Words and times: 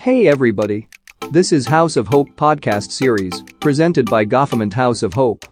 Hey 0.00 0.28
everybody. 0.28 0.88
This 1.30 1.52
is 1.52 1.66
House 1.66 1.94
of 1.94 2.08
Hope 2.08 2.30
podcast 2.30 2.90
series, 2.90 3.42
presented 3.60 4.08
by 4.08 4.24
Gotham 4.24 4.62
and 4.62 4.72
House 4.72 5.02
of 5.02 5.12
Hope. 5.12 5.44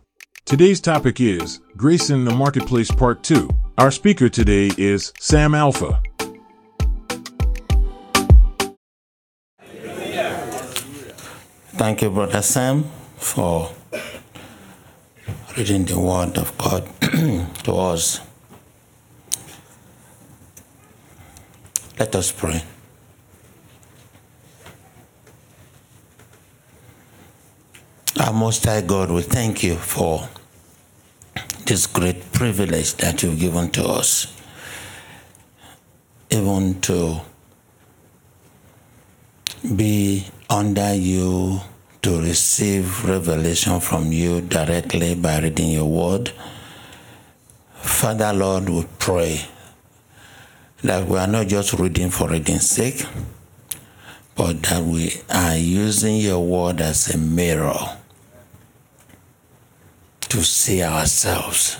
Today's 0.46 0.80
topic 0.80 1.20
is 1.20 1.60
Grace 1.76 2.08
in 2.08 2.24
the 2.24 2.34
Marketplace 2.34 2.90
Part 2.90 3.22
2. 3.22 3.50
Our 3.76 3.90
speaker 3.90 4.30
today 4.30 4.70
is 4.78 5.12
Sam 5.20 5.54
Alfa. 5.54 6.00
Thank 11.76 12.00
you, 12.00 12.08
Brother 12.08 12.40
Sam, 12.40 12.84
for 13.18 13.70
reading 15.58 15.84
the 15.84 16.00
Word 16.00 16.38
of 16.38 16.56
God 16.56 16.88
to 17.64 17.74
us. 17.74 18.22
Let 21.98 22.16
us 22.16 22.32
pray. 22.32 22.62
Our 28.20 28.32
Most 28.32 28.64
High 28.64 28.80
God, 28.80 29.12
we 29.12 29.22
thank 29.22 29.62
you 29.62 29.76
for 29.76 30.28
this 31.66 31.86
great 31.86 32.32
privilege 32.32 32.94
that 32.94 33.22
you've 33.22 33.38
given 33.38 33.70
to 33.70 33.84
us, 33.86 34.36
even 36.28 36.80
to 36.80 37.20
be 39.76 40.26
under 40.50 40.94
you 40.94 41.60
to 42.02 42.20
receive 42.20 43.04
revelation 43.04 43.78
from 43.78 44.10
you 44.10 44.40
directly 44.40 45.14
by 45.14 45.38
reading 45.38 45.70
your 45.70 45.86
word. 45.88 46.32
Father, 47.74 48.32
Lord, 48.32 48.68
we 48.68 48.84
pray 48.98 49.42
that 50.82 51.06
we 51.06 51.18
are 51.18 51.28
not 51.28 51.46
just 51.46 51.72
reading 51.74 52.10
for 52.10 52.28
reading's 52.28 52.68
sake, 52.68 53.06
but 54.34 54.60
that 54.64 54.82
we 54.82 55.12
are 55.30 55.56
using 55.56 56.16
your 56.16 56.44
word 56.44 56.80
as 56.80 57.14
a 57.14 57.18
mirror 57.18 57.97
to 60.28 60.42
see 60.44 60.82
ourselves. 60.82 61.78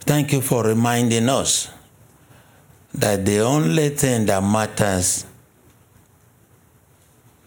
Thank 0.00 0.32
you 0.32 0.40
for 0.40 0.64
reminding 0.64 1.28
us 1.28 1.70
that 2.94 3.26
the 3.26 3.40
only 3.40 3.90
thing 3.90 4.26
that 4.26 4.42
matters 4.42 5.26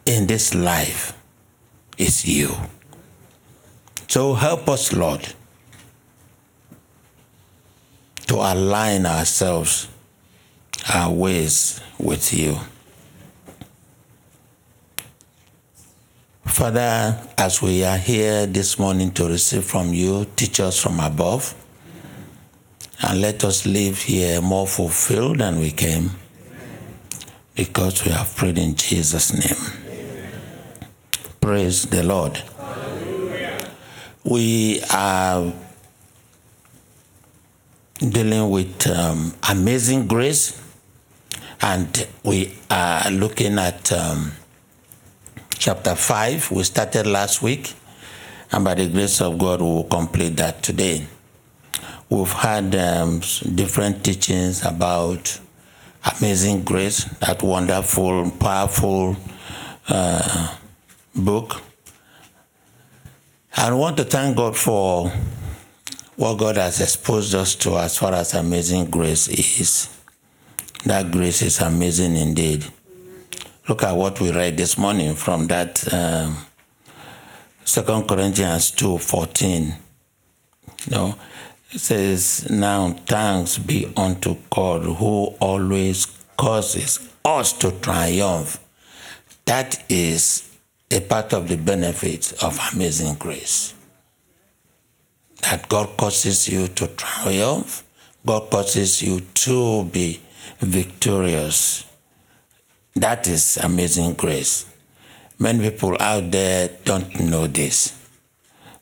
in 0.05 0.27
this 0.27 0.53
life 0.53 1.13
is 1.97 2.25
you. 2.25 2.55
So 4.07 4.33
help 4.33 4.67
us, 4.69 4.91
Lord, 4.93 5.33
to 8.27 8.35
align 8.35 9.05
ourselves, 9.05 9.87
our 10.93 11.11
ways 11.11 11.79
with 11.99 12.33
you. 12.33 12.57
Father, 16.59 17.17
as 17.37 17.61
we 17.61 17.85
are 17.85 17.97
here 17.97 18.45
this 18.45 18.77
morning 18.77 19.11
to 19.11 19.29
receive 19.29 19.63
from 19.63 19.93
you, 19.93 20.27
teach 20.35 20.59
us 20.59 20.77
from 20.77 20.99
above, 20.99 21.55
and 23.01 23.21
let 23.21 23.45
us 23.45 23.65
leave 23.65 24.01
here 24.01 24.41
more 24.41 24.67
fulfilled 24.67 25.37
than 25.37 25.57
we 25.57 25.71
came, 25.71 26.11
because 27.55 28.03
we 28.03 28.11
have 28.11 28.35
prayed 28.35 28.57
in 28.57 28.75
Jesus' 28.75 29.31
name. 29.33 29.55
Praise 31.39 31.83
the 31.83 32.03
Lord. 32.03 32.43
We 34.25 34.81
are 34.91 35.53
dealing 37.99 38.49
with 38.49 38.85
um, 38.85 39.33
amazing 39.49 40.07
grace, 40.07 40.61
and 41.61 42.05
we 42.25 42.53
are 42.69 43.09
looking 43.11 43.57
at 43.59 43.93
um, 43.93 44.33
chapter 45.59 45.93
5. 45.93 46.51
We 46.51 46.63
started 46.63 47.05
last 47.05 47.41
week, 47.41 47.73
and 48.51 48.63
by 48.63 48.75
the 48.75 48.87
grace 48.87 49.19
of 49.21 49.37
God, 49.37 49.59
we 49.59 49.67
will 49.67 49.83
complete 49.83 50.37
that 50.37 50.63
today. 50.63 51.05
We've 52.09 52.31
had 52.31 52.73
um, 52.75 53.19
different 53.53 54.03
teachings 54.03 54.65
about 54.65 55.39
amazing 56.17 56.63
grace, 56.63 57.03
that 57.19 57.43
wonderful, 57.43 58.31
powerful 58.31 59.17
uh, 59.89 60.55
book. 61.13 61.61
I 63.55 63.71
want 63.73 63.97
to 63.97 64.05
thank 64.05 64.37
God 64.37 64.55
for 64.55 65.11
what 66.15 66.37
God 66.37 66.55
has 66.55 66.79
exposed 66.79 67.35
us 67.35 67.53
to 67.55 67.77
as 67.77 67.97
far 67.97 68.13
as 68.13 68.33
amazing 68.33 68.89
grace 68.89 69.27
is. 69.27 69.93
That 70.85 71.11
grace 71.11 71.41
is 71.41 71.59
amazing 71.59 72.15
indeed. 72.15 72.65
Look 73.69 73.83
at 73.83 73.95
what 73.95 74.19
we 74.19 74.31
read 74.31 74.57
this 74.57 74.79
morning 74.79 75.13
from 75.13 75.45
that 75.45 75.93
um, 75.93 76.37
Corinthians 78.07 78.71
2 78.71 78.97
14. 78.97 79.75
You 80.85 80.91
know, 80.91 81.15
it 81.69 81.77
says, 81.77 82.49
Now 82.49 82.93
thanks 83.05 83.59
be 83.59 83.93
unto 83.95 84.37
God 84.49 84.81
who 84.97 85.35
always 85.39 86.07
causes 86.35 87.07
us 87.23 87.53
to 87.59 87.71
triumph. 87.73 88.59
That 89.45 89.83
is 89.87 90.49
a 90.89 91.01
part 91.01 91.31
of 91.33 91.47
the 91.47 91.57
benefits 91.57 92.31
of 92.43 92.59
amazing 92.73 93.17
grace. 93.19 93.75
That 95.43 95.69
God 95.69 95.95
causes 95.95 96.49
you 96.49 96.69
to 96.69 96.87
triumph, 96.87 97.83
God 98.25 98.49
causes 98.49 99.03
you 99.03 99.19
to 99.19 99.83
be 99.83 100.21
victorious. 100.59 101.85
That 102.95 103.27
is 103.27 103.57
amazing 103.57 104.13
grace. 104.13 104.65
Many 105.37 105.69
people 105.69 105.95
out 105.99 106.31
there 106.31 106.69
don't 106.83 107.19
know 107.21 107.47
this, 107.47 107.97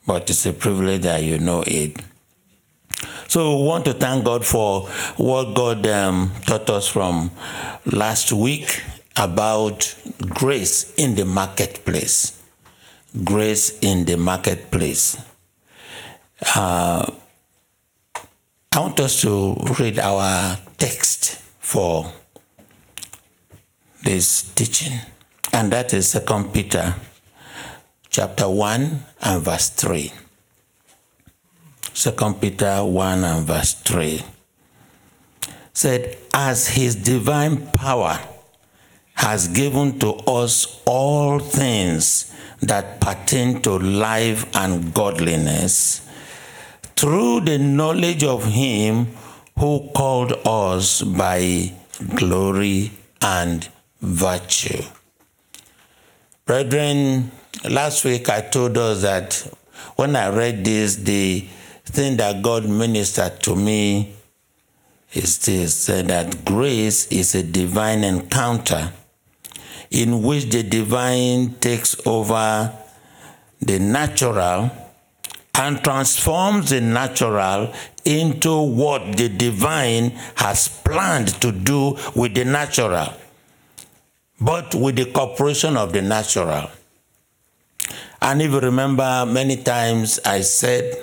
but 0.06 0.30
it's 0.30 0.46
a 0.46 0.54
privilege 0.54 1.02
that 1.02 1.24
you 1.24 1.38
know 1.38 1.64
it. 1.68 2.02
So 3.28 3.58
we 3.60 3.68
want 3.68 3.86
to 3.86 3.94
thank 3.94 4.26
God 4.26 4.46
for 4.46 4.88
what 5.18 5.54
God 5.54 5.86
um, 5.86 6.32
taught 6.46 6.70
us 6.70 6.88
from 6.88 7.30
last 7.86 8.32
week 8.32 8.82
about 9.16 9.96
grace 10.30 10.94
in 10.96 11.16
the 11.16 11.26
marketplace. 11.26 12.42
Grace 13.24 13.78
in 13.80 14.06
the 14.06 14.18
marketplace. 14.18 15.18
Uh, 16.56 17.12
I 18.72 18.80
want 18.80 19.00
us 19.00 19.22
to 19.22 19.56
read 19.80 20.00
our 20.00 20.58
text 20.78 21.42
for 21.60 22.12
this 24.04 24.44
teaching, 24.54 25.00
and 25.54 25.72
that 25.72 25.94
is 25.94 26.10
Second 26.10 26.54
Peter 26.54 26.96
chapter 28.10 28.50
1 28.50 29.04
and 29.22 29.42
verse 29.44 29.70
3. 29.70 30.12
Second 31.94 32.42
Peter 32.42 32.84
1 32.84 33.24
and 33.24 33.46
verse 33.46 33.74
3 33.74 34.24
said, 35.74 36.18
As 36.34 36.70
his 36.70 36.96
divine 36.96 37.68
power 37.68 38.20
has 39.16 39.48
given 39.48 40.00
to 40.00 40.14
us 40.26 40.82
all 40.86 41.40
things 41.40 42.34
that 42.62 43.00
pertain 43.02 43.62
to 43.62 43.78
life 43.78 44.46
and 44.56 44.94
godliness 44.94 46.08
through 46.96 47.42
the 47.42 47.58
knowledge 47.58 48.24
of 48.24 48.46
him 48.46 49.08
who 49.60 49.90
called 49.96 50.34
us 50.46 51.02
by 51.02 51.72
glory 52.16 52.92
and 53.22 53.70
virtue. 54.02 54.84
Brethren, 56.46 57.32
last 57.70 58.06
week 58.06 58.30
I 58.30 58.42
told 58.42 58.78
us 58.78 59.02
that 59.02 59.52
when 59.96 60.16
I 60.16 60.30
read 60.30 60.64
this, 60.64 60.96
the 60.96 61.48
thing 61.86 62.18
that 62.18 62.42
God 62.42 62.68
ministered 62.68 63.40
to 63.42 63.56
me 63.56 64.14
is 65.14 65.40
this 65.40 65.86
that 65.88 66.46
grace 66.46 67.08
is 67.08 67.34
a 67.36 67.44
divine 67.44 68.04
encounter 68.04 68.92
in 69.90 70.22
which 70.22 70.50
the 70.50 70.64
divine 70.64 71.56
takes 71.56 71.96
over 72.06 72.74
the 73.62 73.80
natural 73.80 74.70
and 75.56 75.84
transforms 75.84 76.70
the 76.70 76.82
natural 76.82 77.74
into 78.06 78.62
what 78.62 79.18
the 79.18 79.28
divine 79.28 80.12
has 80.36 80.68
planned 80.84 81.30
to 81.42 81.52
do 81.52 81.98
with 82.16 82.36
the 82.36 82.46
natural, 82.46 83.12
but 84.40 84.76
with 84.76 84.96
the 84.96 85.06
cooperation 85.12 85.78
of 85.78 85.94
the 85.94 86.02
natural. 86.02 86.70
And 88.22 88.42
if 88.42 88.52
you 88.52 88.60
remember, 88.60 89.26
many 89.28 89.58
times 89.58 90.20
I 90.26 90.42
said 90.42 90.98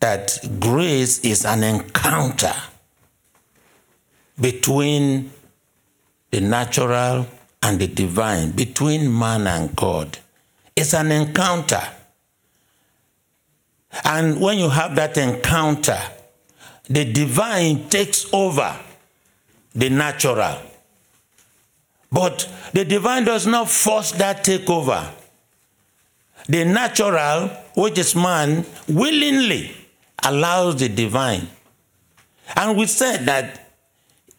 that 0.00 0.38
grace 0.58 1.20
is 1.20 1.44
an 1.44 1.62
encounter 1.62 2.54
between 4.40 5.30
the 6.30 6.40
natural 6.40 7.26
and 7.62 7.78
the 7.78 7.86
divine, 7.86 8.50
between 8.52 9.16
man 9.16 9.46
and 9.46 9.74
God. 9.76 10.18
It's 10.74 10.94
an 10.94 11.12
encounter. 11.12 11.82
And 14.04 14.40
when 14.40 14.58
you 14.58 14.70
have 14.70 14.96
that 14.96 15.16
encounter, 15.18 16.00
the 16.88 17.04
divine 17.12 17.88
takes 17.88 18.32
over 18.32 18.76
the 19.74 19.90
natural. 19.90 20.58
But 22.12 22.46
the 22.74 22.84
divine 22.84 23.24
does 23.24 23.46
not 23.46 23.70
force 23.70 24.12
that 24.12 24.44
takeover. 24.44 25.10
The 26.46 26.64
natural, 26.64 27.48
which 27.74 27.98
is 27.98 28.14
man, 28.14 28.66
willingly 28.86 29.74
allows 30.22 30.76
the 30.76 30.88
divine. 30.90 31.48
And 32.54 32.76
we 32.76 32.86
said 32.86 33.24
that 33.24 33.70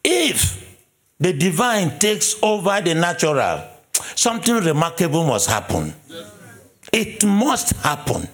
if 0.04 0.78
the 1.20 1.34
divine 1.34 1.98
takes 1.98 2.36
over 2.44 2.80
the 2.82 2.94
natural, 2.94 3.64
something 4.16 4.56
remarkable 4.56 5.26
must 5.26 5.50
happen. 5.50 5.94
It 6.92 7.26
must 7.26 7.76
happen. 7.78 8.28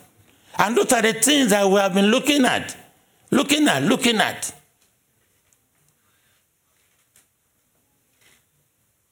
And 0.57 0.75
those 0.75 0.91
are 0.91 1.01
the 1.01 1.13
things 1.13 1.51
that 1.51 1.65
we 1.69 1.75
have 1.79 1.93
been 1.93 2.07
looking 2.07 2.43
at, 2.43 2.75
looking 3.31 3.67
at, 3.69 3.83
looking 3.83 4.17
at. 4.17 4.53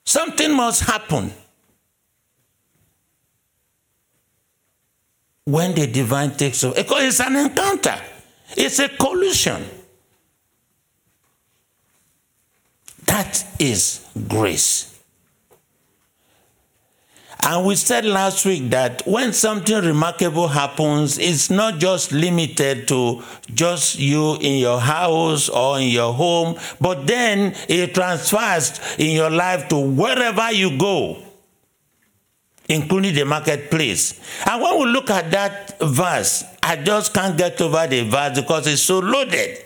Something 0.07 0.55
must 0.55 0.83
happen. 0.83 1.33
When 5.43 5.75
the 5.75 5.85
divine 5.85 6.31
takes 6.31 6.63
over, 6.63 6.75
it's 6.77 7.19
an 7.19 7.35
encounter, 7.35 7.99
it's 8.55 8.79
a 8.79 8.87
collision. 8.87 9.65
That 13.05 13.45
is 13.59 14.05
grace. 14.29 14.96
And 17.47 17.65
we 17.65 17.77
said 17.77 18.03
last 18.03 18.45
week 18.45 18.71
that 18.71 19.03
when 19.07 19.31
something 19.31 19.81
remarkable 19.81 20.49
happens, 20.49 21.17
it's 21.17 21.49
not 21.49 21.79
just 21.79 22.11
limited 22.11 22.89
to 22.89 23.23
just 23.55 23.97
you 23.97 24.35
in 24.41 24.57
your 24.57 24.81
house 24.81 25.47
or 25.47 25.79
in 25.79 25.87
your 25.87 26.13
home, 26.13 26.59
but 26.81 27.07
then 27.07 27.55
it 27.69 27.95
transfers 27.95 28.81
in 28.99 29.15
your 29.15 29.29
life 29.29 29.69
to 29.69 29.77
wherever 29.77 30.51
you 30.51 30.77
go, 30.77 31.23
including 32.67 33.15
the 33.15 33.23
marketplace. 33.23 34.19
And 34.45 34.61
when 34.61 34.79
we 34.79 34.85
look 34.87 35.09
at 35.09 35.31
that 35.31 35.79
verse, 35.79 36.43
I 36.61 36.75
just 36.75 37.13
can't 37.13 37.37
get 37.37 37.61
over 37.61 37.87
the 37.87 38.09
verse 38.09 38.41
because 38.41 38.67
it's 38.67 38.81
so 38.81 38.99
loaded. 38.99 39.57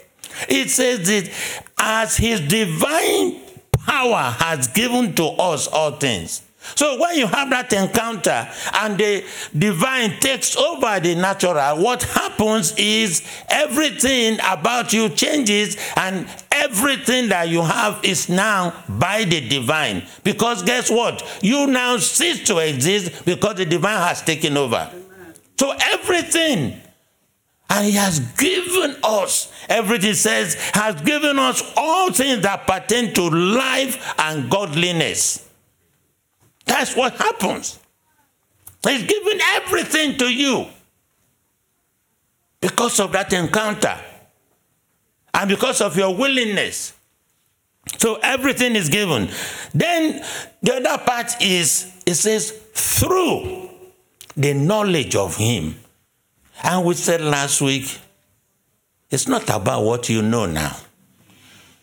It 0.48 0.70
says 0.70 1.08
that 1.08 1.32
as 1.80 2.16
his 2.16 2.42
divine 2.42 3.42
power 3.72 4.36
has 4.38 4.68
given 4.68 5.16
to 5.16 5.24
us 5.24 5.68
all 5.68 5.94
things. 5.94 6.44
So 6.76 7.00
when 7.00 7.18
you 7.18 7.28
have 7.28 7.50
that 7.50 7.74
encounter 7.74 8.48
and 8.74 8.98
the 8.98 9.26
divine 9.58 10.20
takes 10.20 10.56
over 10.56 11.00
the 11.00 11.16
natural, 11.16 11.84
what 11.84 12.04
happens 12.04 12.74
is 12.78 13.24
everything 13.50 14.38
about 14.48 14.94
you 14.94 15.10
changes 15.10 15.76
and 15.96 16.28
everything 16.52 17.30
that 17.30 17.50
you 17.50 17.64
have 17.64 18.00
is 18.04 18.30
now 18.30 18.74
by 18.88 19.24
the 19.24 19.48
divine. 19.48 20.04
Because 20.24 20.62
guess 20.64 20.92
what? 20.92 21.24
You 21.42 21.68
now 21.68 21.98
cease 21.98 22.44
to 22.46 22.60
exist 22.60 23.26
because 23.26 23.56
the 23.56 23.66
divine 23.66 23.98
has 24.00 24.22
taken 24.22 24.56
over. 24.56 24.90
So 25.60 25.76
everything 25.94 26.80
and 27.70 27.86
he 27.86 27.94
has 27.94 28.20
given 28.20 28.98
us, 29.04 29.52
everything 29.70 30.14
says, 30.14 30.56
has 30.74 31.02
given 31.02 31.40
us 31.40 31.64
all 31.78 32.12
things 32.12 32.42
that 32.44 32.68
pertain 32.68 33.14
to 33.14 33.30
life 33.30 34.14
and 34.20 34.50
godliness. 34.50 35.48
That's 36.66 36.96
what 36.96 37.14
happens. 37.16 37.80
He's 38.84 39.04
given 39.04 39.40
everything 39.54 40.18
to 40.18 40.26
you 40.34 40.68
because 42.60 43.00
of 43.00 43.12
that 43.12 43.32
encounter 43.34 43.98
and 45.34 45.50
because 45.50 45.82
of 45.82 45.96
your 45.98 46.16
willingness. 46.16 46.94
So 47.98 48.16
everything 48.22 48.76
is 48.76 48.90
given. 48.90 49.30
Then 49.74 50.24
the 50.62 50.76
other 50.76 51.04
part 51.04 51.42
is 51.42 51.92
it 52.06 52.16
says 52.16 52.52
through 52.74 53.70
the 54.36 54.54
knowledge 54.54 55.16
of 55.16 55.36
him 55.36 55.76
and 56.64 56.86
we 56.86 56.94
said 56.94 57.22
last 57.22 57.62
week, 57.62 58.00
it's 59.10 59.28
not 59.28 59.50
about 59.50 59.84
what 59.84 60.10
you 60.10 60.22
know 60.22 60.46
now. 60.46 60.76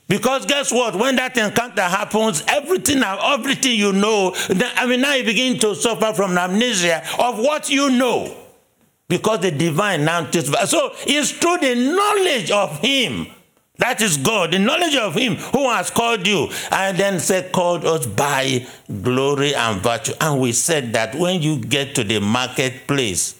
Because 0.08 0.46
guess 0.46 0.72
what? 0.72 0.96
When 0.96 1.16
that 1.16 1.36
encounter 1.36 1.82
happens, 1.82 2.42
everything, 2.48 3.02
everything 3.02 3.78
you 3.78 3.92
know, 3.92 4.34
I 4.76 4.86
mean, 4.86 5.02
now 5.02 5.14
you 5.14 5.24
begin 5.24 5.58
to 5.60 5.74
suffer 5.74 6.14
from 6.14 6.38
amnesia 6.38 7.02
of 7.18 7.38
what 7.38 7.68
you 7.68 7.90
know. 7.90 8.34
Because 9.06 9.40
the 9.40 9.50
divine 9.50 10.04
now 10.04 10.24
takes. 10.24 10.48
So 10.70 10.92
it's 11.06 11.32
through 11.32 11.58
the 11.58 11.74
knowledge 11.74 12.50
of 12.50 12.78
Him. 12.80 13.26
That 13.76 14.00
is 14.00 14.16
God, 14.16 14.50
the 14.52 14.58
knowledge 14.58 14.96
of 14.96 15.14
Him 15.14 15.36
who 15.36 15.70
has 15.70 15.88
called 15.90 16.26
you, 16.26 16.48
and 16.72 16.98
then 16.98 17.20
said, 17.20 17.52
called 17.52 17.84
us 17.84 18.06
by 18.06 18.66
glory 19.02 19.54
and 19.54 19.80
virtue. 19.80 20.14
And 20.20 20.40
we 20.40 20.52
said 20.52 20.92
that 20.94 21.14
when 21.14 21.42
you 21.42 21.58
get 21.58 21.94
to 21.94 22.02
the 22.02 22.18
marketplace, 22.18 23.37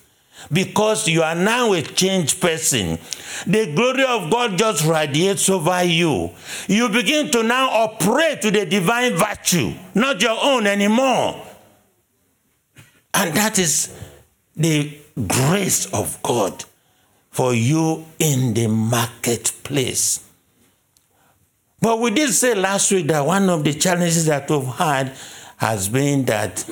because 0.53 1.09
you 1.09 1.23
are 1.23 1.35
now 1.35 1.73
a 1.73 1.83
changed 1.83 2.41
person. 2.41 2.99
The 3.47 3.73
glory 3.75 4.05
of 4.05 4.31
God 4.31 4.59
just 4.59 4.85
radiates 4.85 5.49
over 5.49 5.83
you. 5.83 6.31
You 6.67 6.89
begin 6.89 7.31
to 7.33 7.43
now 7.43 7.69
operate 7.71 8.43
to 8.43 8.51
the 8.51 8.67
divine 8.67 9.15
virtue, 9.15 9.75
not 9.95 10.23
your 10.23 10.39
own 10.41 10.67
anymore. 10.67 11.45
And 13.15 13.35
that 13.35 13.59
is 13.59 13.95
the 14.57 14.99
grace 15.27 15.93
of 15.93 16.23
God 16.23 16.65
for 17.31 17.55
you 17.55 18.07
in 18.19 18.55
the 18.55 18.69
marketplace. 18.69 20.25
But 21.81 22.01
we 22.01 22.11
did 22.11 22.33
say 22.33 22.55
last 22.55 22.91
week 22.91 23.07
that 23.07 23.25
one 23.25 23.49
of 23.49 23.63
the 23.65 23.75
challenges 23.75 24.27
that 24.27 24.51
we've 24.51 24.67
had 24.67 25.13
has 25.57 25.89
been 25.89 26.25
that 26.25 26.69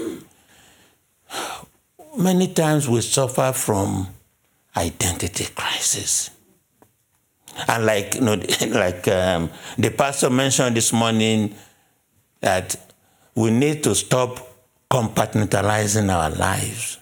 many 2.16 2.48
times 2.48 2.88
we 2.88 3.00
suffer 3.00 3.52
from 3.52 4.08
identity 4.76 5.46
crisis. 5.54 6.30
And 7.68 7.86
like 7.86 8.14
you 8.14 8.20
know, 8.20 8.34
like 8.68 9.06
um, 9.08 9.50
the 9.78 9.90
pastor 9.90 10.30
mentioned 10.30 10.76
this 10.76 10.92
morning, 10.92 11.54
that 12.40 12.76
we 13.34 13.50
need 13.50 13.82
to 13.84 13.94
stop 13.94 14.38
compartmentalizing 14.90 16.12
our 16.12 16.30
lives. 16.30 16.98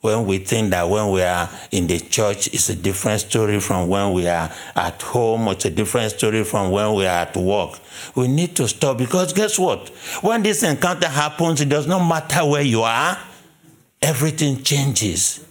When 0.00 0.26
we 0.26 0.38
think 0.38 0.70
that 0.70 0.88
when 0.88 1.10
we 1.10 1.22
are 1.22 1.50
in 1.72 1.88
the 1.88 1.98
church, 1.98 2.46
it's 2.48 2.68
a 2.70 2.76
different 2.76 3.20
story 3.20 3.58
from 3.58 3.88
when 3.88 4.12
we 4.12 4.28
are 4.28 4.50
at 4.76 5.02
home, 5.02 5.48
it's 5.48 5.64
a 5.64 5.70
different 5.70 6.12
story 6.12 6.44
from 6.44 6.70
when 6.70 6.94
we 6.94 7.04
are 7.04 7.22
at 7.26 7.36
work. 7.36 7.80
We 8.14 8.28
need 8.28 8.54
to 8.56 8.68
stop 8.68 8.96
because 8.96 9.32
guess 9.32 9.58
what? 9.58 9.88
When 10.22 10.44
this 10.44 10.62
encounter 10.62 11.08
happens, 11.08 11.60
it 11.60 11.68
does 11.68 11.88
not 11.88 12.06
matter 12.08 12.44
where 12.44 12.62
you 12.62 12.82
are 12.82 13.18
everything 14.00 14.62
changes. 14.62 15.44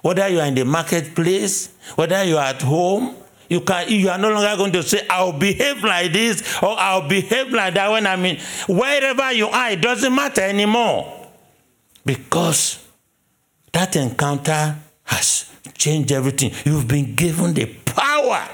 Whether 0.00 0.28
you 0.28 0.40
are 0.40 0.46
in 0.46 0.54
the 0.54 0.64
marketplace, 0.64 1.74
whether 1.96 2.22
you 2.24 2.36
are 2.36 2.46
at 2.46 2.62
home, 2.62 3.16
you 3.48 3.62
can 3.62 3.88
you 3.88 4.10
are 4.10 4.18
no 4.18 4.30
longer 4.30 4.56
going 4.56 4.72
to 4.72 4.82
say, 4.82 5.06
I'll 5.08 5.32
behave 5.32 5.82
like 5.82 6.12
this 6.12 6.62
or 6.62 6.78
I'll 6.78 7.08
behave 7.08 7.50
like 7.50 7.74
that 7.74 7.90
when 7.90 8.06
I'm 8.06 8.24
in 8.24 8.38
wherever 8.68 9.32
you 9.32 9.48
are, 9.48 9.70
it 9.70 9.80
doesn't 9.80 10.14
matter 10.14 10.42
anymore. 10.42 11.26
Because 12.04 12.86
that 13.72 13.96
encounter 13.96 14.76
has 15.04 15.50
changed 15.74 16.12
everything. 16.12 16.52
You've 16.64 16.88
been 16.88 17.14
given 17.14 17.54
the 17.54 17.66
power. 17.84 18.46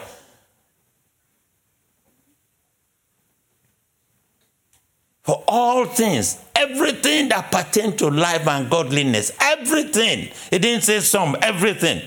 For 5.25 5.43
all 5.49 5.87
things 5.87 6.45
everything 6.65 7.29
that 7.29 7.51
pertains 7.51 7.97
to 7.97 8.09
life 8.09 8.47
and 8.47 8.71
godliness. 8.71 9.33
Everything. 9.41 10.31
He 10.51 10.59
didn't 10.59 10.83
say 10.83 11.01
some, 11.01 11.37
everything. 11.43 12.03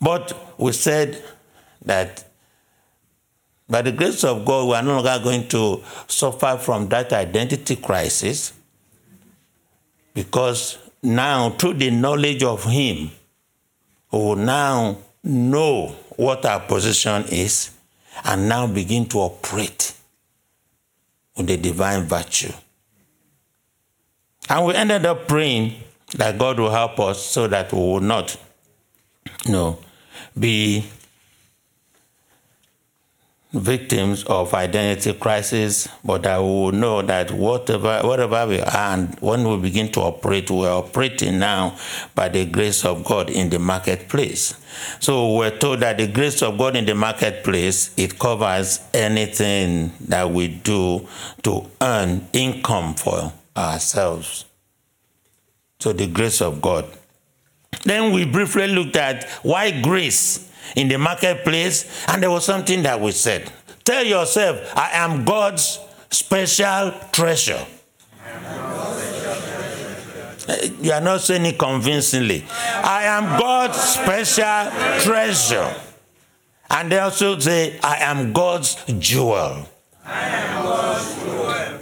But 0.00 0.32
we 0.58 0.72
said 0.72 1.22
that 1.84 2.24
by 3.68 3.82
the 3.82 3.92
grace 3.92 4.22
of 4.24 4.44
God, 4.44 4.68
we 4.68 4.74
are 4.74 4.82
no 4.82 5.00
longer 5.00 5.22
going 5.22 5.48
to 5.48 5.82
suffer 6.06 6.56
from 6.60 6.88
that 6.88 7.12
identity 7.12 7.76
crisis 7.76 8.52
because 10.14 10.78
now, 11.02 11.50
through 11.50 11.74
the 11.74 11.90
knowledge 11.90 12.42
of 12.42 12.64
Him, 12.64 13.10
we 14.12 14.18
will 14.18 14.36
now 14.36 14.98
know 15.22 15.88
what 16.16 16.44
our 16.46 16.60
position 16.60 17.24
is 17.28 17.70
and 18.24 18.48
now 18.48 18.66
begin 18.66 19.06
to 19.06 19.18
operate 19.18 19.95
with 21.36 21.46
the 21.46 21.56
divine 21.56 22.04
virtue. 22.04 22.52
And 24.48 24.66
we 24.66 24.74
ended 24.74 25.04
up 25.06 25.26
praying 25.28 25.74
that 26.16 26.38
God 26.38 26.58
will 26.60 26.70
help 26.70 26.98
us 27.00 27.24
so 27.24 27.46
that 27.48 27.72
we 27.72 27.78
will 27.78 28.00
not, 28.00 28.36
you 29.44 29.52
know, 29.52 29.78
be 30.38 30.86
victims 33.52 34.24
of 34.24 34.52
identity 34.54 35.12
crisis, 35.14 35.88
but 36.04 36.26
I 36.26 36.38
will 36.38 36.72
know 36.72 37.02
that 37.02 37.30
whatever, 37.30 38.00
wherever 38.02 38.46
we 38.46 38.60
are, 38.60 38.94
and 38.94 39.18
when 39.20 39.48
we 39.48 39.56
begin 39.56 39.90
to 39.92 40.00
operate, 40.00 40.50
we 40.50 40.66
are 40.66 40.82
operating 40.82 41.38
now 41.38 41.76
by 42.14 42.28
the 42.28 42.44
grace 42.46 42.84
of 42.84 43.04
God 43.04 43.30
in 43.30 43.50
the 43.50 43.58
marketplace. 43.58 44.54
So 45.00 45.36
we're 45.36 45.56
told 45.56 45.80
that 45.80 45.98
the 45.98 46.08
grace 46.08 46.42
of 46.42 46.58
God 46.58 46.76
in 46.76 46.86
the 46.86 46.94
marketplace 46.94 47.94
it 47.96 48.18
covers 48.18 48.80
anything 48.92 49.92
that 50.00 50.30
we 50.30 50.48
do 50.48 51.06
to 51.44 51.66
earn 51.80 52.26
income 52.32 52.94
for 52.94 53.32
ourselves. 53.56 54.44
So 55.78 55.92
the 55.92 56.06
grace 56.06 56.40
of 56.40 56.60
God. 56.60 56.86
Then 57.84 58.12
we 58.12 58.24
briefly 58.24 58.68
looked 58.68 58.96
at 58.96 59.28
why 59.42 59.80
grace 59.80 60.45
in 60.74 60.88
the 60.88 60.98
marketplace, 60.98 62.06
and 62.08 62.22
there 62.22 62.30
was 62.30 62.44
something 62.44 62.82
that 62.82 63.00
we 63.00 63.12
said. 63.12 63.52
Tell 63.84 64.04
yourself, 64.04 64.76
I 64.76 64.90
am 64.92 65.24
God's 65.24 65.78
special 66.10 66.92
treasure. 67.12 67.64
You 70.80 70.92
are 70.92 71.00
not 71.00 71.20
saying 71.22 71.46
it 71.46 71.58
convincingly. 71.58 72.44
I 72.50 73.04
am 73.04 73.38
God's 73.38 73.78
special 73.78 74.70
treasure. 75.00 75.74
And 76.70 76.90
they 76.90 76.98
also 76.98 77.38
say, 77.38 77.78
I 77.82 77.96
am 77.98 78.32
God's 78.32 78.76
jewel. 78.98 79.68
Am 80.04 80.62
God's 80.62 81.14
jewel. 81.22 81.78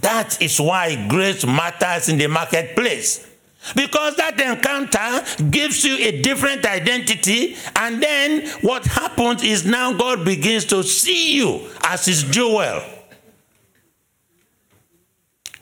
That 0.00 0.42
is 0.42 0.60
why 0.60 1.06
grace 1.08 1.46
matters 1.46 2.08
in 2.08 2.18
the 2.18 2.26
marketplace. 2.26 3.26
Because 3.74 4.16
that 4.16 4.38
encounter 4.38 5.44
gives 5.50 5.84
you 5.84 5.96
a 5.96 6.20
different 6.20 6.66
identity, 6.66 7.56
and 7.74 8.02
then 8.02 8.46
what 8.60 8.84
happens 8.84 9.42
is 9.42 9.64
now 9.64 9.92
God 9.94 10.24
begins 10.24 10.66
to 10.66 10.82
see 10.82 11.36
you 11.36 11.66
as 11.82 12.04
his 12.04 12.24
jewel. 12.24 12.82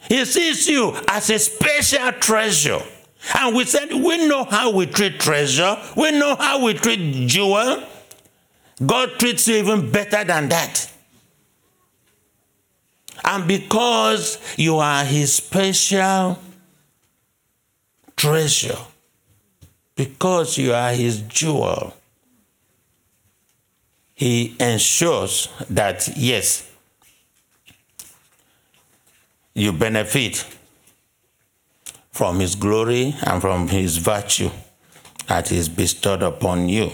He 0.08 0.24
sees 0.24 0.66
you 0.68 0.96
as 1.08 1.30
a 1.30 1.38
special 1.38 2.12
treasure. 2.12 2.80
And 3.38 3.54
we 3.54 3.64
said, 3.64 3.92
we 3.92 4.26
know 4.26 4.44
how 4.44 4.72
we 4.72 4.86
treat 4.86 5.20
treasure, 5.20 5.76
we 5.96 6.10
know 6.10 6.34
how 6.34 6.64
we 6.64 6.74
treat 6.74 7.28
jewel. 7.28 7.84
God 8.84 9.10
treats 9.20 9.46
you 9.46 9.56
even 9.56 9.92
better 9.92 10.24
than 10.24 10.48
that. 10.48 10.90
And 13.24 13.46
because 13.46 14.38
you 14.58 14.78
are 14.78 15.04
his 15.04 15.34
special 15.34 16.36
treasure 18.22 18.78
because 19.96 20.56
you 20.56 20.72
are 20.72 20.92
his 20.92 21.22
jewel. 21.22 21.92
He 24.14 24.54
ensures 24.60 25.48
that, 25.68 26.08
yes, 26.16 26.70
you 29.54 29.72
benefit 29.72 30.46
from 32.12 32.38
his 32.38 32.54
glory 32.54 33.16
and 33.24 33.42
from 33.42 33.66
his 33.66 33.96
virtue 33.96 34.50
that 35.26 35.50
is 35.50 35.68
bestowed 35.68 36.22
upon 36.22 36.68
you. 36.68 36.92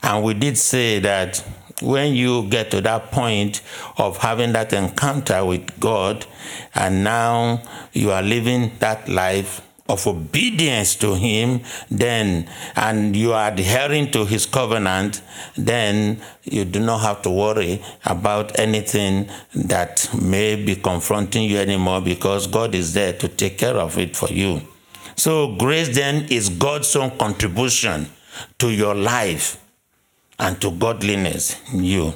And 0.00 0.22
we 0.22 0.34
did 0.34 0.56
say 0.56 1.00
that 1.00 1.44
when 1.82 2.14
you 2.14 2.46
get 2.48 2.70
to 2.70 2.80
that 2.82 3.10
point 3.10 3.62
of 3.98 4.18
having 4.18 4.52
that 4.52 4.72
encounter 4.72 5.44
with 5.44 5.80
God, 5.80 6.24
and 6.72 7.02
now 7.02 7.62
you 7.92 8.12
are 8.12 8.22
living 8.22 8.70
that 8.78 9.08
life 9.08 9.66
of 9.90 10.06
obedience 10.06 10.94
to 10.94 11.14
him 11.14 11.60
then 11.90 12.48
and 12.76 13.16
you 13.16 13.32
are 13.32 13.50
adhering 13.50 14.10
to 14.10 14.24
his 14.24 14.46
covenant 14.46 15.22
then 15.56 16.20
you 16.44 16.64
do 16.64 16.80
not 16.80 16.98
have 17.00 17.20
to 17.22 17.30
worry 17.30 17.82
about 18.04 18.58
anything 18.58 19.28
that 19.54 20.08
may 20.20 20.56
be 20.56 20.76
confronting 20.76 21.42
you 21.50 21.58
anymore 21.58 22.00
because 22.00 22.46
god 22.46 22.74
is 22.74 22.94
there 22.94 23.12
to 23.12 23.28
take 23.28 23.58
care 23.58 23.76
of 23.76 23.98
it 23.98 24.16
for 24.16 24.28
you. 24.28 24.60
So 25.16 25.56
grace 25.56 25.94
then 25.94 26.26
is 26.30 26.48
god's 26.48 26.94
own 26.96 27.18
contribution 27.18 28.08
to 28.58 28.70
your 28.70 28.94
life 28.94 29.62
and 30.38 30.60
to 30.60 30.70
godliness 30.70 31.60
in 31.72 31.84
you 31.84 32.14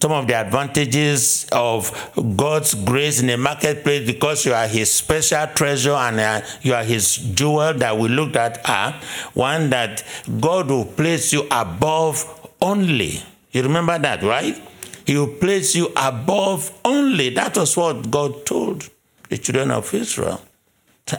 some 0.00 0.12
of 0.12 0.26
the 0.26 0.34
advantages 0.34 1.46
of 1.52 2.12
God's 2.36 2.74
grace 2.74 3.20
in 3.20 3.28
the 3.28 3.36
marketplace 3.36 4.04
because 4.06 4.44
you 4.44 4.52
are 4.52 4.66
His 4.66 4.92
special 4.92 5.46
treasure 5.48 5.92
and 5.92 6.18
uh, 6.18 6.40
you 6.62 6.74
are 6.74 6.82
His 6.82 7.16
jewel 7.16 7.72
that 7.74 7.96
we 7.96 8.08
looked 8.08 8.36
at 8.36 8.68
are 8.68 8.92
one 9.34 9.70
that 9.70 10.02
God 10.40 10.68
will 10.68 10.84
place 10.84 11.32
you 11.32 11.46
above 11.50 12.50
only. 12.60 13.22
You 13.52 13.62
remember 13.62 13.98
that, 13.98 14.22
right? 14.22 14.60
He 15.06 15.16
will 15.16 15.28
place 15.28 15.76
you 15.76 15.92
above 15.96 16.72
only. 16.84 17.30
That 17.30 17.56
was 17.56 17.76
what 17.76 18.10
God 18.10 18.44
told 18.44 18.88
the 19.28 19.38
children 19.38 19.70
of 19.70 19.94
Israel. 19.94 20.40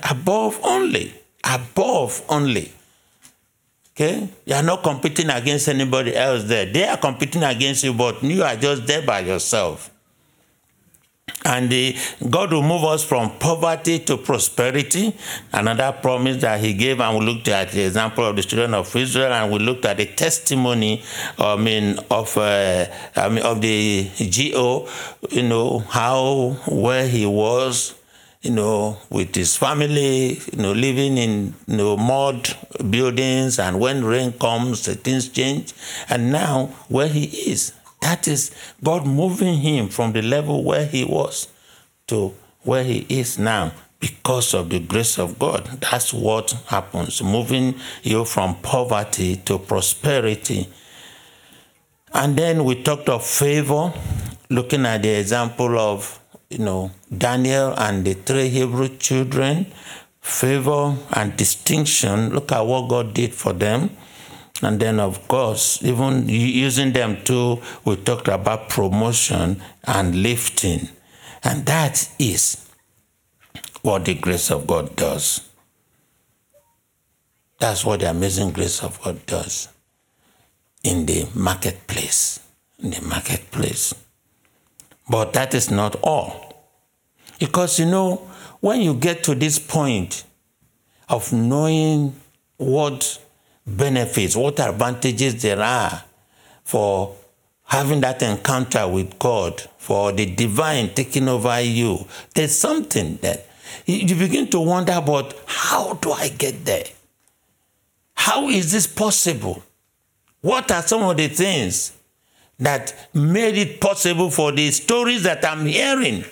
Above 0.09 0.59
only. 0.63 1.13
Above 1.45 2.21
only. 2.27 2.74
Okay? 3.98 4.30
You 4.46 4.54
are 4.54 4.62
not 4.62 4.84
competing 4.84 5.32
against 5.32 5.68
anybody 5.68 6.16
else 6.16 6.44
there. 6.44 6.68
They 6.68 6.88
are 6.88 6.98
competing 6.98 7.42
against 7.42 7.84
you, 7.84 7.94
but 7.94 8.22
you 8.22 8.44
are 8.44 8.56
just 8.56 8.86
there 8.86 9.01
by 9.01 9.22
yourself. 9.22 9.89
And 11.44 11.70
the, 11.70 11.96
God 12.30 12.51
will 12.51 12.62
move 12.62 12.84
us 12.84 13.04
from 13.04 13.39
poverty 13.39 14.00
to 14.00 14.18
prosperity. 14.18 15.16
Another 15.51 15.98
promise 16.00 16.42
that 16.42 16.60
He 16.60 16.74
gave, 16.74 17.00
and 17.00 17.18
we 17.18 17.25
looked 17.25 17.48
at 17.48 17.72
the 17.72 17.86
example 17.86 18.25
of 18.25 18.36
the 18.36 18.44
children 18.44 18.75
of 18.75 18.96
Israel, 18.96 19.34
and 19.34 19.51
we 19.51 19.58
looked 19.58 19.86
at 19.86 19.98
the 19.98 20.06
testimony, 20.06 21.01
I 21.39 21.56
mean, 21.56 21.98
of 22.12 22.38
uh, 22.38 22.86
I 23.16 23.30
mean, 23.30 23.44
of 23.44 23.62
the 23.62 24.10
GO, 24.20 24.88
you 25.32 25.44
know, 25.44 25.80
how 25.80 26.58
where 26.68 27.08
he 27.08 27.25
was 27.25 27.96
you 28.41 28.51
know, 28.51 28.98
with 29.10 29.36
his 29.36 29.56
family, 29.56 30.39
you 30.51 30.58
know, 30.58 30.72
living 30.72 31.17
in 31.17 31.53
you 31.67 31.77
know, 31.77 31.98
mud 31.98 32.56
buildings, 32.89 33.60
and 33.60 33.79
when 33.79 34.06
rain 34.06 34.32
comes, 34.34 34.86
the 34.86 34.96
things 34.96 35.29
change. 35.29 35.74
And 36.10 36.32
now, 36.32 36.67
where 36.88 37.08
he 37.08 37.25
is, 37.51 37.74
that 38.01 38.27
is 38.27 38.51
God 38.84 39.06
moving 39.06 39.56
him 39.58 39.89
from 39.89 40.13
the 40.13 40.22
level 40.22 40.63
where 40.63 40.86
he 40.86 41.03
was 41.03 41.48
to 42.08 42.34
where 42.62 42.84
he 42.84 43.06
is 43.10 43.39
now 43.39 43.72
because 44.00 44.53
of 44.53 44.70
the 44.70 44.79
grace 44.79 45.17
of 45.17 45.39
God. 45.39 45.65
That's 45.82 46.13
what 46.13 46.51
happens, 46.67 47.22
moving 47.24 47.75
you 48.03 48.25
from 48.25 48.56
poverty 48.62 49.38
to 49.46 49.58
prosperity. 49.58 50.70
And 52.13 52.36
then 52.38 52.63
we 52.63 52.82
talked 52.84 53.10
of 53.10 53.25
favor, 53.25 53.91
looking 54.50 54.86
at 54.86 55.01
the 55.01 55.20
example 55.20 55.77
of 55.77 56.20
you 56.50 56.60
know, 56.60 56.92
Daniel 57.16 57.74
and 57.77 58.06
the 58.06 58.13
three 58.13 58.50
Hebrew 58.50 58.98
children, 58.98 59.68
favor 60.22 60.96
and 61.13 61.36
distinction. 61.36 62.30
Look 62.34 62.51
at 62.51 62.66
what 62.66 62.89
God 62.89 63.13
did 63.13 63.34
for 63.34 63.54
them. 63.54 63.92
And 64.62 64.80
then, 64.80 65.00
of 65.00 65.27
course, 65.27 65.84
even 65.84 66.27
using 66.27 66.92
them 66.94 67.24
too, 67.24 67.62
we 67.86 67.96
talked 67.98 68.27
about 68.27 68.70
promotion 68.70 69.62
and 69.84 70.24
lifting. 70.24 70.89
And 71.44 71.66
that 71.68 72.10
is 72.18 72.68
what 73.84 74.06
the 74.06 74.16
grace 74.16 74.50
of 74.50 74.66
God 74.66 74.96
does. 74.96 75.48
That's 77.60 77.86
what 77.86 78.00
the 78.00 78.10
amazing 78.10 78.51
grace 78.51 78.84
of 78.84 79.01
God 79.01 79.25
does 79.25 79.70
in 80.84 81.06
the 81.06 81.27
marketplace. 81.36 82.39
In 82.80 82.92
the 82.92 83.01
marketplace. 83.01 83.94
But 85.09 85.33
that 85.33 85.53
is 85.53 85.71
not 85.71 85.95
all. 86.03 86.47
Because 87.39 87.79
you 87.79 87.85
know, 87.85 88.29
when 88.59 88.81
you 88.81 88.93
get 88.95 89.23
to 89.25 89.35
this 89.35 89.59
point 89.59 90.23
of 91.09 91.31
knowing 91.31 92.15
what 92.57 93.19
benefits, 93.65 94.35
what 94.35 94.59
advantages 94.59 95.41
there 95.41 95.61
are 95.61 96.03
for 96.63 97.15
having 97.65 98.01
that 98.01 98.21
encounter 98.21 98.87
with 98.87 99.17
God, 99.19 99.61
for 99.77 100.11
the 100.11 100.25
divine 100.25 100.93
taking 100.93 101.27
over 101.29 101.61
you, 101.61 102.05
there's 102.33 102.57
something 102.57 103.17
that 103.17 103.47
you 103.85 104.15
begin 104.15 104.49
to 104.49 104.59
wonder 104.59 104.93
about 104.93 105.33
how 105.45 105.93
do 105.93 106.11
I 106.11 106.29
get 106.29 106.65
there? 106.65 106.85
How 108.15 108.49
is 108.49 108.71
this 108.71 108.87
possible? 108.87 109.63
What 110.41 110.71
are 110.71 110.81
some 110.81 111.03
of 111.03 111.17
the 111.17 111.27
things 111.27 111.97
that 112.59 113.09
made 113.13 113.57
it 113.57 113.79
possible 113.79 114.29
for 114.31 114.51
the 114.51 114.71
stories 114.71 115.23
that 115.23 115.45
I'm 115.45 115.65
hearing 115.65 116.23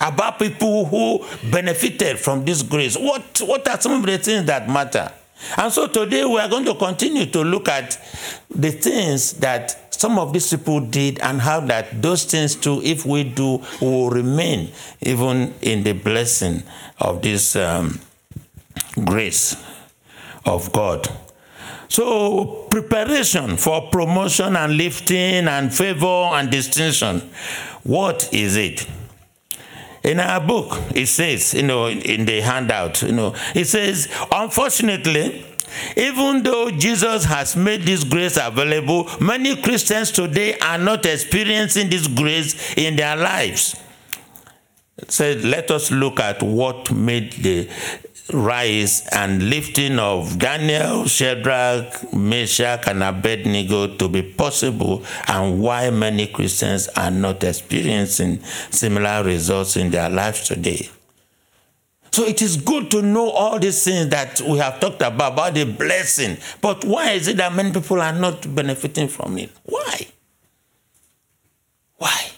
about 0.00 0.38
people 0.38 0.86
who 0.86 1.24
benefited 1.50 2.18
from 2.18 2.44
this 2.44 2.62
grace. 2.62 2.96
What, 2.96 3.40
what 3.44 3.66
are 3.68 3.80
some 3.80 3.92
of 3.92 4.06
the 4.06 4.18
things 4.18 4.46
that 4.46 4.68
matter? 4.68 5.10
And 5.56 5.72
so 5.72 5.86
today 5.86 6.24
we 6.24 6.38
are 6.38 6.48
going 6.48 6.64
to 6.64 6.74
continue 6.74 7.26
to 7.26 7.42
look 7.42 7.68
at 7.68 7.92
the 8.50 8.70
things 8.70 9.34
that 9.34 9.94
some 9.94 10.18
of 10.18 10.32
these 10.32 10.50
people 10.50 10.80
did 10.80 11.20
and 11.20 11.40
how 11.40 11.60
that 11.60 12.02
those 12.02 12.24
things 12.24 12.56
too, 12.56 12.80
if 12.82 13.06
we 13.06 13.24
do, 13.24 13.62
will 13.80 14.10
remain 14.10 14.72
even 15.00 15.54
in 15.62 15.82
the 15.82 15.92
blessing 15.92 16.62
of 17.00 17.22
this 17.22 17.56
um, 17.56 18.00
grace 19.04 19.56
of 20.44 20.72
God. 20.72 21.08
So, 21.88 22.66
preparation 22.70 23.56
for 23.56 23.88
promotion 23.90 24.56
and 24.56 24.76
lifting 24.76 25.48
and 25.48 25.72
favor 25.72 26.06
and 26.06 26.50
distinction. 26.50 27.20
What 27.82 28.32
is 28.32 28.56
it? 28.56 28.86
In 30.02 30.20
our 30.20 30.40
book, 30.40 30.78
it 30.94 31.06
says, 31.06 31.54
you 31.54 31.62
know, 31.62 31.88
in 31.88 32.26
the 32.26 32.40
handout, 32.40 33.02
you 33.02 33.12
know, 33.12 33.34
it 33.54 33.64
says, 33.64 34.08
unfortunately, 34.30 35.44
even 35.96 36.42
though 36.42 36.70
Jesus 36.70 37.24
has 37.24 37.56
made 37.56 37.82
this 37.82 38.04
grace 38.04 38.36
available, 38.40 39.08
many 39.20 39.56
Christians 39.56 40.10
today 40.12 40.58
are 40.58 40.78
not 40.78 41.06
experiencing 41.06 41.88
this 41.88 42.06
grace 42.06 42.74
in 42.76 42.96
their 42.96 43.16
lives. 43.16 43.76
So 45.08 45.32
let 45.42 45.70
us 45.70 45.90
look 45.90 46.20
at 46.20 46.42
what 46.42 46.92
made 46.92 47.32
the 47.32 47.68
rise 48.32 49.06
and 49.12 49.50
lifting 49.50 49.98
of 49.98 50.38
Daniel, 50.38 51.06
Shadrach, 51.06 52.12
Meshach, 52.14 52.86
and 52.88 53.02
Abednego 53.02 53.96
to 53.96 54.08
be 54.08 54.22
possible, 54.22 55.04
and 55.28 55.60
why 55.60 55.90
many 55.90 56.26
Christians 56.28 56.88
are 56.88 57.10
not 57.10 57.44
experiencing 57.44 58.40
similar 58.70 59.22
results 59.22 59.76
in 59.76 59.90
their 59.90 60.08
lives 60.08 60.48
today. 60.48 60.88
So 62.12 62.24
it 62.24 62.40
is 62.42 62.56
good 62.56 62.92
to 62.92 63.02
know 63.02 63.28
all 63.28 63.58
these 63.58 63.82
things 63.84 64.08
that 64.10 64.40
we 64.40 64.58
have 64.58 64.78
talked 64.78 65.02
about, 65.02 65.32
about 65.32 65.54
the 65.54 65.64
blessing. 65.64 66.38
But 66.60 66.84
why 66.84 67.10
is 67.10 67.26
it 67.26 67.38
that 67.38 67.52
many 67.52 67.72
people 67.72 68.00
are 68.00 68.12
not 68.12 68.54
benefiting 68.54 69.08
from 69.08 69.36
it? 69.36 69.50
Why? 69.64 70.06
Why? 71.96 72.30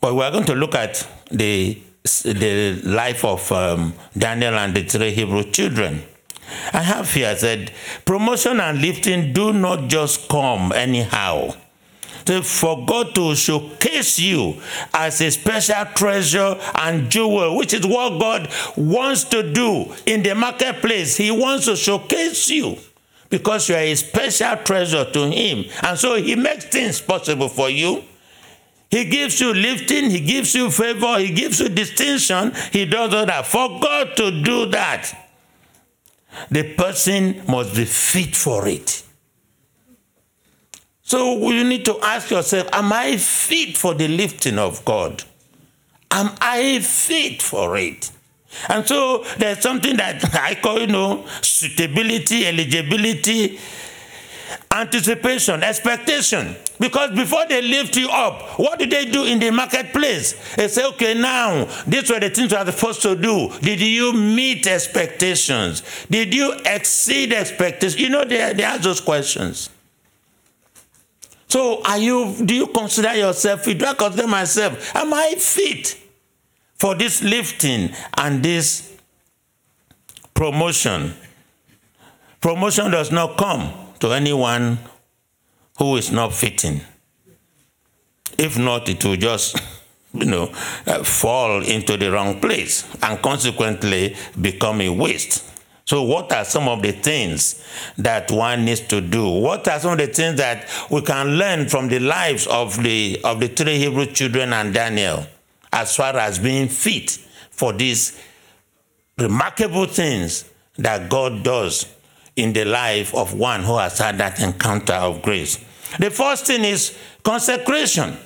But 0.00 0.14
we 0.14 0.22
are 0.22 0.30
going 0.30 0.46
to 0.46 0.54
look 0.54 0.74
at 0.74 1.06
the 1.30 1.78
the 2.02 2.80
life 2.84 3.24
of 3.24 3.50
um, 3.52 3.94
Daniel 4.16 4.54
and 4.54 4.74
the 4.74 4.84
three 4.84 5.10
Hebrew 5.10 5.44
children. 5.44 6.02
I 6.72 6.82
have 6.82 7.12
here 7.12 7.36
said, 7.36 7.72
promotion 8.04 8.60
and 8.60 8.80
lifting 8.80 9.32
do 9.32 9.52
not 9.52 9.88
just 9.88 10.28
come 10.28 10.72
anyhow. 10.72 11.54
So 12.26 12.42
for 12.42 12.86
God 12.86 13.14
to 13.16 13.34
showcase 13.34 14.20
you 14.20 14.60
as 14.94 15.20
a 15.20 15.30
special 15.30 15.84
treasure 15.96 16.56
and 16.76 17.10
jewel, 17.10 17.56
which 17.56 17.74
is 17.74 17.84
what 17.84 18.20
God 18.20 18.48
wants 18.76 19.24
to 19.24 19.52
do 19.52 19.92
in 20.06 20.22
the 20.22 20.34
marketplace. 20.34 21.16
He 21.16 21.32
wants 21.32 21.64
to 21.64 21.74
showcase 21.74 22.48
you 22.48 22.76
because 23.30 23.68
you 23.68 23.74
are 23.74 23.78
a 23.78 23.94
special 23.96 24.56
treasure 24.58 25.10
to 25.10 25.30
Him. 25.30 25.64
And 25.82 25.98
so 25.98 26.22
He 26.22 26.36
makes 26.36 26.66
things 26.66 27.00
possible 27.00 27.48
for 27.48 27.68
you. 27.68 28.04
He 28.90 29.04
gives 29.04 29.40
you 29.40 29.54
lifting, 29.54 30.10
He 30.10 30.20
gives 30.20 30.54
you 30.54 30.70
favor, 30.70 31.18
He 31.18 31.32
gives 31.32 31.60
you 31.60 31.68
distinction. 31.68 32.52
He 32.72 32.86
does 32.86 33.14
all 33.14 33.26
that. 33.26 33.46
For 33.46 33.80
God 33.80 34.16
to 34.16 34.42
do 34.42 34.66
that, 34.66 35.12
the 36.50 36.74
person 36.74 37.42
must 37.46 37.74
be 37.74 37.84
fit 37.84 38.34
for 38.34 38.66
it. 38.66 39.04
So 41.02 41.50
you 41.50 41.64
need 41.64 41.84
to 41.86 41.98
ask 42.00 42.30
yourself 42.30 42.68
Am 42.72 42.92
I 42.92 43.16
fit 43.16 43.76
for 43.76 43.94
the 43.94 44.08
lifting 44.08 44.58
of 44.58 44.84
God? 44.84 45.24
Am 46.10 46.30
I 46.40 46.80
fit 46.80 47.42
for 47.42 47.76
it? 47.76 48.10
And 48.68 48.86
so 48.86 49.24
there's 49.38 49.60
something 49.60 49.96
that 49.96 50.34
I 50.40 50.56
call, 50.56 50.80
you 50.80 50.88
know, 50.88 51.26
suitability, 51.42 52.46
eligibility, 52.46 53.58
anticipation, 54.70 55.62
expectation. 55.62 56.56
Because 56.78 57.10
before 57.10 57.46
they 57.46 57.60
lift 57.60 57.96
you 57.96 58.08
up, 58.08 58.58
what 58.58 58.78
do 58.78 58.86
they 58.86 59.04
do 59.04 59.24
in 59.24 59.38
the 59.38 59.50
marketplace? 59.50 60.54
They 60.54 60.68
say, 60.68 60.86
okay, 60.86 61.14
now, 61.14 61.66
these 61.86 62.10
were 62.10 62.20
the 62.20 62.30
things 62.30 62.52
you 62.52 62.58
are 62.58 62.66
supposed 62.66 63.02
to 63.02 63.14
do. 63.16 63.50
Did 63.60 63.80
you 63.80 64.12
meet 64.12 64.66
expectations? 64.66 65.82
Did 66.08 66.34
you 66.34 66.54
exceed 66.64 67.32
expectations? 67.32 68.00
You 68.00 68.08
know, 68.08 68.24
they, 68.24 68.52
they 68.54 68.62
ask 68.62 68.82
those 68.82 69.00
questions. 69.00 69.68
So, 71.48 71.82
are 71.84 71.98
you, 71.98 72.36
do 72.44 72.54
you 72.54 72.68
consider 72.68 73.14
yourself 73.14 73.64
fit? 73.64 73.78
Do 73.78 73.84
I 73.84 73.94
consider 73.94 74.28
myself? 74.28 74.94
Am 74.94 75.12
I 75.12 75.34
fit 75.36 75.98
for 76.76 76.94
this 76.94 77.22
lifting 77.22 77.90
and 78.16 78.42
this 78.42 78.96
promotion? 80.32 81.14
Promotion 82.40 82.90
does 82.90 83.10
not 83.10 83.36
come 83.36 83.89
to 84.00 84.12
anyone 84.12 84.78
who 85.78 85.96
is 85.96 86.10
not 86.10 86.34
fitting. 86.34 86.80
If 88.36 88.58
not, 88.58 88.88
it 88.88 89.04
will 89.04 89.16
just, 89.16 89.60
you 90.14 90.26
know, 90.26 90.52
uh, 90.86 91.02
fall 91.04 91.62
into 91.62 91.96
the 91.96 92.10
wrong 92.10 92.40
place 92.40 92.86
and 93.02 93.20
consequently 93.22 94.16
become 94.40 94.80
a 94.80 94.88
waste. 94.88 95.46
So, 95.84 96.02
what 96.02 96.32
are 96.32 96.44
some 96.44 96.68
of 96.68 96.82
the 96.82 96.92
things 96.92 97.64
that 97.98 98.30
one 98.30 98.64
needs 98.64 98.80
to 98.82 99.00
do? 99.00 99.28
What 99.28 99.66
are 99.66 99.80
some 99.80 99.92
of 99.92 99.98
the 99.98 100.06
things 100.06 100.36
that 100.36 100.68
we 100.90 101.02
can 101.02 101.36
learn 101.36 101.68
from 101.68 101.88
the 101.88 101.98
lives 101.98 102.46
of 102.46 102.80
the 102.82 103.20
of 103.24 103.40
the 103.40 103.48
three 103.48 103.78
Hebrew 103.78 104.06
children 104.06 104.52
and 104.52 104.72
Daniel, 104.72 105.26
as 105.72 105.96
far 105.96 106.16
as 106.16 106.38
being 106.38 106.68
fit 106.68 107.10
for 107.50 107.72
these 107.72 108.20
remarkable 109.18 109.86
things 109.86 110.48
that 110.76 111.10
God 111.10 111.42
does 111.42 111.86
in 112.36 112.52
the 112.52 112.64
life 112.64 113.14
of 113.14 113.34
one 113.34 113.62
who 113.62 113.76
has 113.76 113.98
had 113.98 114.18
that 114.18 114.40
encounter 114.40 114.94
of 114.94 115.22
grace. 115.22 115.56
The 115.98 116.10
first 116.10 116.46
thing 116.46 116.64
is 116.64 116.96
consecration, 117.22 118.16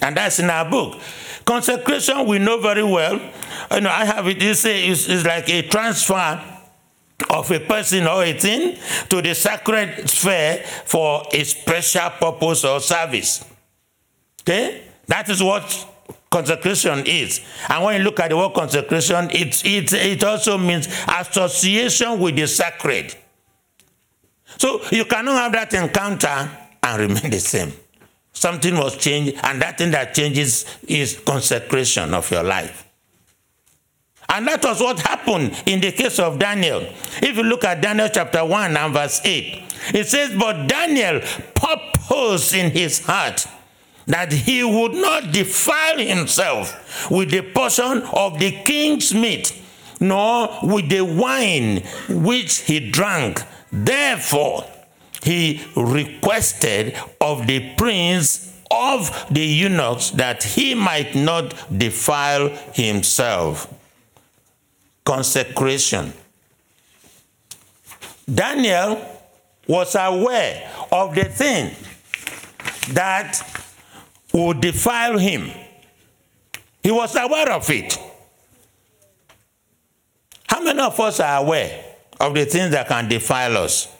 and 0.00 0.16
that's 0.16 0.38
in 0.38 0.48
our 0.50 0.68
book. 0.68 1.00
Consecration 1.44 2.26
we 2.26 2.38
know 2.38 2.60
very 2.60 2.84
well. 2.84 3.20
You 3.72 3.80
know, 3.80 3.90
I 3.90 4.04
have 4.04 4.26
it. 4.28 4.42
You 4.42 4.54
say 4.54 4.86
it's, 4.86 5.08
it's 5.08 5.24
like 5.24 5.48
a 5.48 5.62
transfer 5.62 6.40
of 7.30 7.50
a 7.50 7.60
person 7.60 8.06
or 8.06 8.22
a 8.22 8.32
thing 8.32 8.78
to 9.08 9.20
the 9.20 9.34
sacred 9.34 10.08
sphere 10.08 10.62
for 10.84 11.22
a 11.32 11.44
special 11.44 12.10
purpose 12.10 12.64
or 12.64 12.80
service. 12.80 13.44
Okay, 14.42 14.82
that 15.06 15.28
is 15.28 15.42
what 15.42 15.86
consecration 16.30 17.04
is. 17.06 17.40
And 17.68 17.84
when 17.84 17.98
you 17.98 18.04
look 18.04 18.20
at 18.20 18.30
the 18.30 18.36
word 18.36 18.54
consecration, 18.54 19.30
it, 19.30 19.64
it, 19.64 19.92
it 19.92 20.24
also 20.24 20.58
means 20.58 20.86
association 21.08 22.18
with 22.18 22.36
the 22.36 22.46
sacred. 22.46 23.14
So 24.58 24.82
you 24.90 25.04
cannot 25.04 25.36
have 25.36 25.52
that 25.52 25.74
encounter 25.74 26.50
and 26.82 27.00
remain 27.00 27.30
the 27.30 27.40
same. 27.40 27.72
Something 28.32 28.76
was 28.76 28.96
changed, 28.96 29.36
and 29.42 29.60
that 29.62 29.78
thing 29.78 29.90
that 29.92 30.14
changes 30.14 30.64
is 30.86 31.20
consecration 31.24 32.14
of 32.14 32.30
your 32.30 32.42
life. 32.42 32.84
And 34.28 34.46
that 34.46 34.62
was 34.62 34.80
what 34.80 35.00
happened 35.00 35.60
in 35.66 35.80
the 35.80 35.90
case 35.92 36.18
of 36.18 36.38
Daniel. 36.38 36.80
If 37.22 37.36
you 37.36 37.42
look 37.42 37.64
at 37.64 37.80
Daniel 37.80 38.08
chapter 38.12 38.44
1 38.44 38.76
and 38.76 38.92
verse 38.92 39.20
8, 39.24 39.62
it 39.94 40.06
says, 40.06 40.36
But 40.38 40.68
Daniel 40.68 41.20
purposed 41.54 42.54
in 42.54 42.70
his 42.70 43.04
heart 43.06 43.46
that 44.06 44.32
he 44.32 44.62
would 44.62 44.92
not 44.92 45.32
defile 45.32 45.98
himself 45.98 47.10
with 47.10 47.30
the 47.30 47.42
portion 47.42 48.02
of 48.12 48.38
the 48.38 48.52
king's 48.64 49.14
meat, 49.14 49.60
nor 50.00 50.58
with 50.62 50.88
the 50.88 51.00
wine 51.00 51.82
which 52.08 52.60
he 52.60 52.90
drank 52.90 53.42
Therefore, 53.70 54.64
he 55.22 55.64
requested 55.76 56.96
of 57.20 57.46
the 57.46 57.74
prince 57.74 58.54
of 58.70 59.26
the 59.30 59.44
eunuchs 59.44 60.10
that 60.10 60.42
he 60.42 60.74
might 60.74 61.14
not 61.14 61.54
defile 61.76 62.48
himself. 62.72 63.72
Consecration. 65.04 66.12
Daniel 68.32 69.00
was 69.66 69.94
aware 69.94 70.70
of 70.92 71.14
the 71.14 71.24
thing 71.24 71.74
that 72.90 73.40
would 74.32 74.60
defile 74.60 75.18
him. 75.18 75.50
He 76.82 76.90
was 76.90 77.16
aware 77.16 77.50
of 77.52 77.68
it. 77.70 77.98
How 80.48 80.62
many 80.62 80.80
of 80.80 80.98
us 81.00 81.20
are 81.20 81.42
aware 81.42 81.87
of 82.20 82.34
the 82.34 82.44
things 82.44 82.70
that 82.72 82.88
can 82.88 83.08
defile 83.08 83.56
us. 83.58 83.94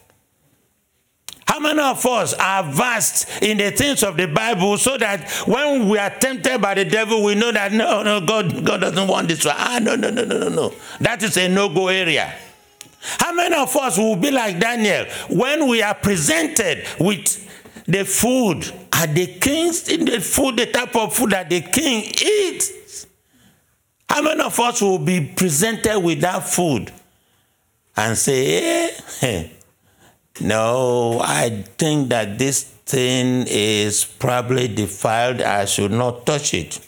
How 1.48 1.60
many 1.60 1.80
of 1.80 2.04
us 2.04 2.34
are 2.34 2.62
vast 2.62 3.42
in 3.42 3.56
the 3.56 3.70
things 3.70 4.02
of 4.02 4.18
the 4.18 4.26
Bible 4.26 4.76
so 4.76 4.98
that 4.98 5.28
when 5.46 5.88
we 5.88 5.96
are 5.96 6.10
tempted 6.10 6.60
by 6.60 6.74
the 6.74 6.84
devil, 6.84 7.24
we 7.24 7.34
know 7.34 7.50
that 7.50 7.72
no, 7.72 8.02
no, 8.02 8.20
God, 8.20 8.64
God 8.64 8.82
doesn't 8.82 9.08
want 9.08 9.28
this 9.28 9.46
one. 9.46 9.54
Ah, 9.56 9.78
no, 9.80 9.96
no, 9.96 10.10
no, 10.10 10.24
no, 10.24 10.38
no, 10.38 10.48
no. 10.50 10.74
That 11.00 11.22
is 11.22 11.38
a 11.38 11.48
no-go 11.48 11.88
area. 11.88 12.34
How 13.00 13.32
many 13.32 13.54
of 13.54 13.74
us 13.76 13.96
will 13.96 14.16
be 14.16 14.30
like 14.30 14.60
Daniel 14.60 15.06
when 15.30 15.68
we 15.68 15.80
are 15.82 15.94
presented 15.94 16.84
with 17.00 17.46
the 17.86 18.04
food 18.04 18.70
at 18.92 19.14
the 19.14 19.26
king's 19.26 19.84
the 19.84 20.20
food, 20.20 20.58
the 20.58 20.66
type 20.66 20.94
of 20.96 21.14
food 21.14 21.30
that 21.30 21.48
the 21.48 21.62
king 21.62 22.04
eats? 22.22 23.06
How 24.08 24.20
many 24.20 24.42
of 24.42 24.58
us 24.60 24.82
will 24.82 24.98
be 24.98 25.32
presented 25.34 25.98
with 26.00 26.20
that 26.20 26.40
food 26.40 26.92
and 27.98 28.16
say, 28.16 28.90
eh, 29.22 29.48
no, 30.40 31.20
I 31.20 31.64
think 31.76 32.10
that 32.10 32.38
this 32.38 32.62
thing 32.62 33.44
is 33.48 34.04
probably 34.04 34.68
defiled. 34.68 35.42
I 35.42 35.64
should 35.64 35.90
not 35.90 36.24
touch 36.24 36.54
it. 36.54 36.78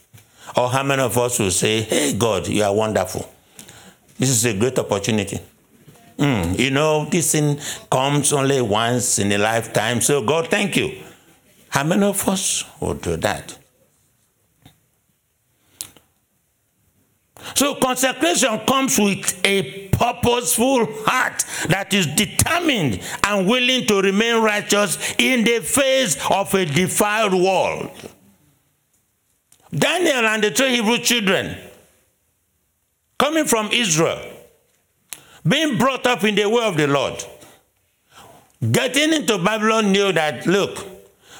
Or 0.56 0.70
how 0.70 0.84
many 0.84 1.02
of 1.02 1.18
us 1.18 1.40
will 1.40 1.50
say, 1.50 1.82
hey, 1.82 2.16
God, 2.16 2.46
you 2.46 2.62
are 2.62 2.72
wonderful. 2.72 3.28
This 4.18 4.30
is 4.30 4.44
a 4.44 4.56
great 4.56 4.78
opportunity. 4.78 5.40
Mm, 6.16 6.56
you 6.56 6.70
know, 6.70 7.06
this 7.06 7.32
thing 7.32 7.58
comes 7.90 8.32
only 8.32 8.60
once 8.60 9.18
in 9.18 9.32
a 9.32 9.38
lifetime. 9.38 10.00
So, 10.00 10.24
God, 10.24 10.46
thank 10.46 10.76
you. 10.76 11.02
How 11.70 11.82
many 11.82 12.04
of 12.04 12.28
us 12.28 12.64
will 12.78 12.94
do 12.94 13.16
that? 13.16 13.58
So, 17.56 17.74
consecration 17.76 18.60
comes 18.60 18.96
with 18.98 19.40
a 19.44 19.89
purposeful 20.00 20.86
heart 21.04 21.44
that 21.68 21.92
is 21.92 22.06
determined 22.06 23.00
and 23.22 23.46
willing 23.46 23.86
to 23.86 24.00
remain 24.00 24.42
righteous 24.42 25.14
in 25.18 25.44
the 25.44 25.60
face 25.60 26.16
of 26.30 26.54
a 26.54 26.64
defiled 26.64 27.34
world. 27.34 27.90
Daniel 29.70 30.26
and 30.26 30.42
the 30.42 30.50
three 30.50 30.76
Hebrew 30.76 30.98
children, 30.98 31.54
coming 33.18 33.44
from 33.44 33.68
Israel, 33.72 34.20
being 35.46 35.76
brought 35.76 36.06
up 36.06 36.24
in 36.24 36.34
the 36.34 36.48
way 36.48 36.64
of 36.64 36.78
the 36.78 36.86
Lord, 36.86 37.22
getting 38.72 39.12
into 39.12 39.36
Babylon 39.38 39.92
knew 39.92 40.12
that, 40.12 40.46
look, 40.46 40.86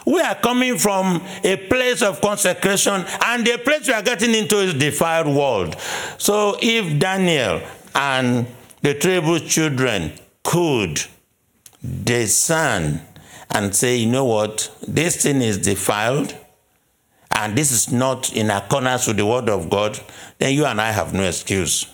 we 0.07 0.21
are 0.21 0.35
coming 0.35 0.77
from 0.77 1.23
a 1.45 1.57
place 1.69 2.03
of 2.03 2.21
consecration, 2.21 3.05
and 3.25 3.47
the 3.47 3.59
place 3.59 3.89
we 3.89 3.95
are 3.95 4.03
getting 4.03 4.35
into 4.35 4.59
is 4.59 4.75
defiled 4.75 5.35
world. 5.35 5.77
So 6.19 6.57
if 6.61 6.99
Daniel 6.99 7.63
and 7.95 8.47
the 8.83 8.95
tribal 8.95 9.39
children 9.39 10.13
could 10.43 11.03
discern 12.05 13.01
and 13.51 13.75
say, 13.75 13.97
you 13.97 14.07
know 14.11 14.25
what, 14.25 14.75
this 14.87 15.23
thing 15.23 15.43
is 15.43 15.59
defiled, 15.59 16.35
and 17.33 17.57
this 17.57 17.73
is 17.73 17.93
not 17.93 18.35
in 18.35 18.51
accordance 18.51 19.07
with 19.07 19.17
the 19.17 19.27
word 19.27 19.49
of 19.49 19.71
God, 19.71 19.99
then 20.39 20.55
you 20.55 20.65
and 20.67 20.81
I 20.81 20.93
have 20.93 21.15
no 21.15 21.25
excuse 21.25 21.87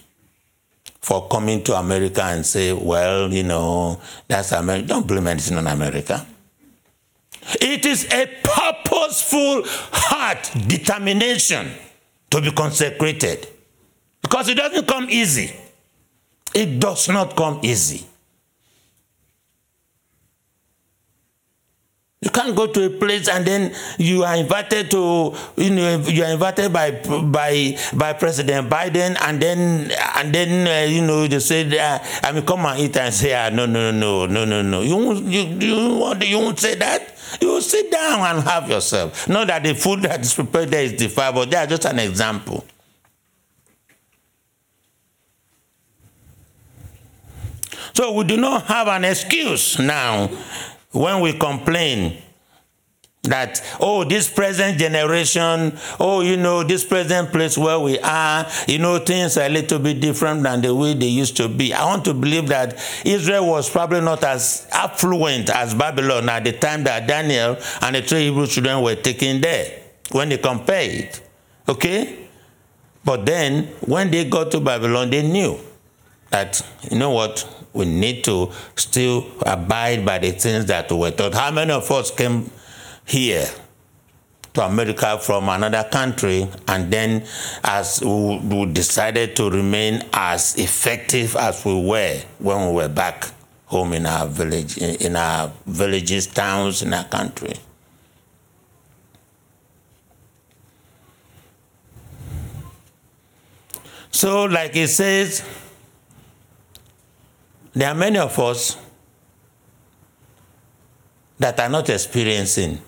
for 1.01 1.29
coming 1.29 1.63
to 1.65 1.75
America 1.75 2.23
and 2.23 2.45
say, 2.45 2.73
well, 2.73 3.33
you 3.33 3.45
know, 3.45 4.01
that's 4.27 4.53
America. 4.53 4.89
Don't 4.89 5.07
blame 5.07 5.29
anything 5.29 5.57
on 5.57 5.67
America. 5.67 6.27
It 7.61 7.87
is 7.87 8.13
a 8.13 8.27
purposeful 8.43 9.63
heart 9.65 10.51
determination 10.67 11.71
to 12.31 12.41
be 12.41 12.51
consecrated 12.51 13.47
because 14.21 14.49
it 14.49 14.57
doesn't 14.57 14.89
come 14.89 15.09
easy. 15.09 15.55
It 16.57 16.81
does 16.81 17.09
not 17.12 17.37
come 17.37 17.61
easy. 17.62 18.07
You 22.23 22.31
can't 22.31 22.57
go 22.57 22.66
to 22.66 22.87
a 22.87 22.90
place 22.90 23.29
and 23.29 23.45
then 23.47 23.75
you 23.99 24.25
are 24.25 24.35
invited 24.37 24.90
to, 24.90 25.35
you 25.57 25.69
know, 25.71 25.99
you 26.09 26.25
are 26.25 26.33
invited 26.33 26.73
by 26.73 26.92
by 27.29 27.77
by 27.92 28.14
President 28.14 28.71
Biden, 28.71 29.19
and 29.21 29.37
then 29.40 29.92
and 30.16 30.35
then 30.35 30.66
uh, 30.66 30.90
you 30.90 31.03
know 31.03 31.27
they 31.29 31.38
say, 31.40 31.69
uh, 31.79 31.99
I 32.23 32.33
mean, 32.33 32.47
come 32.47 32.64
and 32.64 32.81
eat 32.81 32.97
and 32.97 33.12
say, 33.12 33.35
ah, 33.35 33.51
no, 33.51 33.66
no, 33.66 33.90
no, 33.90 34.25
no, 34.25 34.47
no, 34.47 34.62
no. 34.62 34.81
You 34.81 34.97
won't, 34.97 35.25
you 35.27 35.42
you 35.61 35.77
won't, 36.01 36.27
you 36.27 36.38
won't 36.38 36.59
say 36.59 36.75
that. 36.77 37.12
You 37.40 37.49
will 37.49 37.61
sit 37.61 37.92
down 37.92 38.21
and 38.21 38.42
have 38.49 38.71
yourself. 38.71 39.29
Not 39.29 39.49
that 39.49 39.62
the 39.62 39.75
food 39.75 40.01
that 40.03 40.21
is 40.23 40.33
prepared 40.33 40.71
there 40.71 40.85
is 40.85 40.95
defiled, 40.95 41.35
but 41.35 41.51
they 41.51 41.59
are 41.59 41.66
just 41.66 41.85
an 41.85 41.99
example. 41.99 42.64
So 47.97 48.13
we 48.13 48.25
do 48.25 48.37
not 48.37 48.65
have 48.67 48.89
an 48.89 49.07
excuse 49.07 49.79
now 49.79 50.27
when 50.93 51.23
we 51.23 51.33
complain 51.33 52.19
that 53.23 53.65
oh 53.81 54.05
this 54.05 54.29
present 54.29 54.77
generation 54.77 55.73
oh 55.99 56.21
you 56.21 56.37
know 56.37 56.63
this 56.63 56.85
present 56.85 57.33
place 57.33 57.57
where 57.57 57.81
we 57.81 57.99
are 58.01 58.47
you 58.69 58.79
know 58.79 58.99
things 58.99 59.39
are 59.39 59.47
a 59.47 59.49
little 59.49 59.79
bit 59.79 59.99
different 59.99 60.43
than 60.43 60.61
the 60.61 60.75
way 60.75 60.93
they 60.93 61.07
used 61.07 61.39
to 61.39 61.49
be. 61.49 61.73
I 61.73 61.87
want 61.87 62.05
to 62.05 62.13
believe 62.13 62.49
that 62.49 62.75
israel 63.07 63.47
was 63.47 63.71
probably 63.71 64.03
not 64.03 64.23
as 64.25 64.69
affluent 64.73 65.49
as 65.49 65.73
babylon 65.73 66.29
at 66.29 66.45
the 66.45 66.53
time 66.53 66.85
that 66.85 67.09
daniel 67.09 67.57
and 67.81 67.97
the 67.97 68.03
three 68.03 68.25
hebrew 68.25 68.47
children 68.47 68.83
were 68.83 68.95
taken 68.97 69.41
there 69.41 69.81
when 70.13 70.29
they 70.29 70.37
compared 70.37 71.19
okay? 71.67 72.29
But 73.07 73.25
then 73.25 73.69
when 73.81 74.11
they 74.11 74.29
got 74.29 74.51
to 74.51 74.61
babylon 74.61 75.09
they 75.09 75.27
knew 75.27 75.59
that 76.29 76.61
you 76.91 76.99
know 76.99 77.11
what 77.11 77.56
we 77.77 77.85
need 77.85 78.25
to 78.25 78.51
still 78.75 79.27
abide 79.45 80.05
by 80.05 80.19
the 80.19 80.31
things 80.33 80.67
that 80.67 80.91
were 80.91 81.11
taught. 81.11 81.35
How 81.35 81.51
many 81.51 81.73
of 81.73 81.91
us 81.91 82.11
came 82.11 82.51
here 83.05 83.47
to 84.55 84.62
America 84.62 85.19
from 85.19 85.49
another 85.51 85.87
country 85.93 86.49
and 86.67 86.91
then 86.91 87.23
as 87.62 88.01
we, 88.03 88.39
we 88.39 88.67
decided 88.73 89.37
to 89.37 89.51
remain 89.51 90.03
as 90.15 90.57
effective 90.59 91.37
as 91.37 91.65
we 91.65 91.75
were 91.75 92.19
when 92.39 92.69
we 92.69 92.75
were 92.75 92.89
back 92.89 93.31
home 93.67 93.93
in 93.93 94.07
our 94.07 94.27
village, 94.27 94.79
in 94.79 95.15
our 95.15 95.53
villages, 95.67 96.27
towns, 96.27 96.83
in 96.83 96.95
our 96.95 97.05
country? 97.05 97.53
So, 104.11 104.45
like 104.45 104.75
it 104.77 104.89
says, 104.89 105.45
there 107.77 107.91
are 107.91 107.95
many 107.95 108.19
of 108.19 108.39
us 108.39 108.79
that 111.39 111.61
are 111.61 111.69
not 111.69 111.91
experiencing 111.91 112.81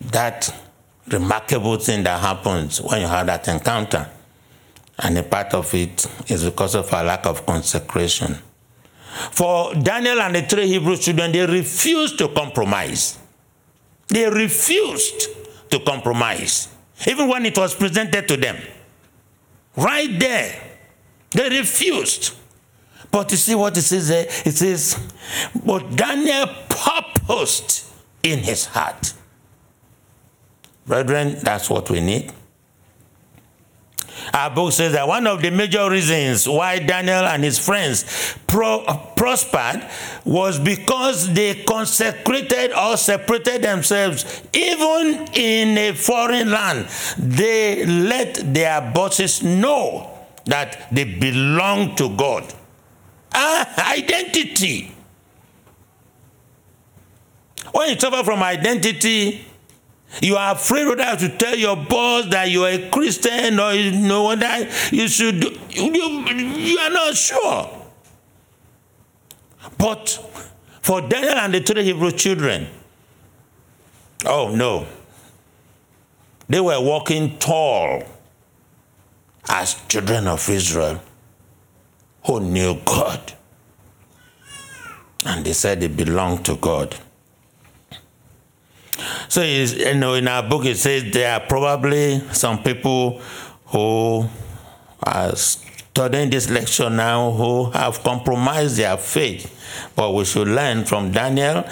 that 0.00 0.54
remarkable 1.08 1.76
thing 1.78 2.04
that 2.04 2.20
happens 2.20 2.80
when 2.80 3.00
you 3.00 3.08
have 3.08 3.26
that 3.26 3.48
encounter. 3.48 4.08
And 5.00 5.18
a 5.18 5.24
part 5.24 5.52
of 5.52 5.74
it 5.74 6.06
is 6.28 6.44
because 6.44 6.76
of 6.76 6.94
our 6.94 7.02
lack 7.02 7.26
of 7.26 7.44
consecration. 7.44 8.38
For 9.32 9.74
Daniel 9.74 10.20
and 10.20 10.36
the 10.36 10.42
three 10.42 10.68
Hebrew 10.68 10.96
children, 10.96 11.32
they 11.32 11.44
refused 11.44 12.18
to 12.18 12.28
compromise. 12.28 13.18
They 14.06 14.30
refused 14.30 15.26
to 15.70 15.80
compromise, 15.80 16.68
even 17.08 17.28
when 17.28 17.46
it 17.46 17.58
was 17.58 17.74
presented 17.74 18.28
to 18.28 18.36
them. 18.36 18.58
Right 19.76 20.20
there, 20.20 20.54
they 21.32 21.48
refused. 21.48 22.36
But 23.12 23.30
you 23.30 23.36
see 23.36 23.54
what 23.54 23.76
it 23.76 23.82
says 23.82 24.08
there? 24.08 24.26
It 24.26 24.56
says, 24.56 24.98
But 25.64 25.94
Daniel 25.94 26.46
purposed 26.68 27.92
in 28.22 28.38
his 28.40 28.64
heart. 28.66 29.12
Brethren, 30.86 31.36
that's 31.42 31.68
what 31.70 31.90
we 31.90 32.00
need. 32.00 32.32
Our 34.32 34.50
book 34.50 34.72
says 34.72 34.92
that 34.92 35.06
one 35.06 35.26
of 35.26 35.42
the 35.42 35.50
major 35.50 35.90
reasons 35.90 36.48
why 36.48 36.78
Daniel 36.78 37.26
and 37.26 37.44
his 37.44 37.58
friends 37.58 38.34
pro- 38.46 38.84
prospered 39.14 39.86
was 40.24 40.58
because 40.58 41.32
they 41.34 41.62
consecrated 41.64 42.72
or 42.72 42.96
separated 42.96 43.62
themselves, 43.62 44.42
even 44.52 45.28
in 45.34 45.76
a 45.76 45.92
foreign 45.92 46.50
land. 46.50 46.86
They 47.18 47.84
let 47.84 48.54
their 48.54 48.80
bosses 48.92 49.42
know 49.42 50.10
that 50.46 50.88
they 50.90 51.04
belong 51.04 51.94
to 51.96 52.08
God. 52.16 52.54
Ah, 53.34 53.92
identity. 53.92 54.94
When 57.72 57.90
you 57.90 57.98
suffer 57.98 58.22
from 58.24 58.42
identity, 58.42 59.46
you 60.20 60.36
are 60.36 60.54
afraid 60.54 60.84
to 60.84 61.36
tell 61.38 61.56
your 61.56 61.76
boss 61.76 62.26
that 62.30 62.50
you 62.50 62.64
are 62.64 62.70
a 62.70 62.90
Christian 62.90 63.58
or 63.58 63.72
you 63.72 63.92
know 63.92 64.24
whether 64.24 64.68
you 64.90 65.08
should. 65.08 65.42
You, 65.70 65.92
you 65.94 66.78
are 66.78 66.90
not 66.90 67.16
sure. 67.16 67.78
But 69.78 70.08
for 70.82 71.00
Daniel 71.00 71.34
and 71.34 71.54
the 71.54 71.60
three 71.60 71.84
Hebrew 71.84 72.12
children, 72.12 72.66
oh 74.26 74.54
no, 74.54 74.86
they 76.48 76.60
were 76.60 76.80
walking 76.80 77.38
tall 77.38 78.04
as 79.48 79.74
children 79.88 80.26
of 80.26 80.46
Israel 80.48 81.00
who 82.24 82.40
knew 82.40 82.78
God. 82.84 83.32
And 85.24 85.44
they 85.44 85.52
said 85.52 85.80
they 85.80 85.88
belonged 85.88 86.44
to 86.46 86.56
God. 86.56 86.96
So, 89.28 89.42
you 89.42 89.94
know, 89.94 90.14
in 90.14 90.28
our 90.28 90.42
book, 90.42 90.64
it 90.64 90.76
says 90.76 91.12
there 91.12 91.32
are 91.32 91.40
probably 91.40 92.20
some 92.32 92.62
people 92.62 93.20
who 93.66 94.28
are 95.02 95.34
studying 95.34 96.30
this 96.30 96.50
lecture 96.50 96.90
now 96.90 97.30
who 97.30 97.70
have 97.70 98.02
compromised 98.02 98.76
their 98.76 98.96
faith. 98.96 99.90
But 99.96 100.12
we 100.12 100.24
should 100.24 100.48
learn 100.48 100.84
from 100.84 101.12
Daniel 101.12 101.64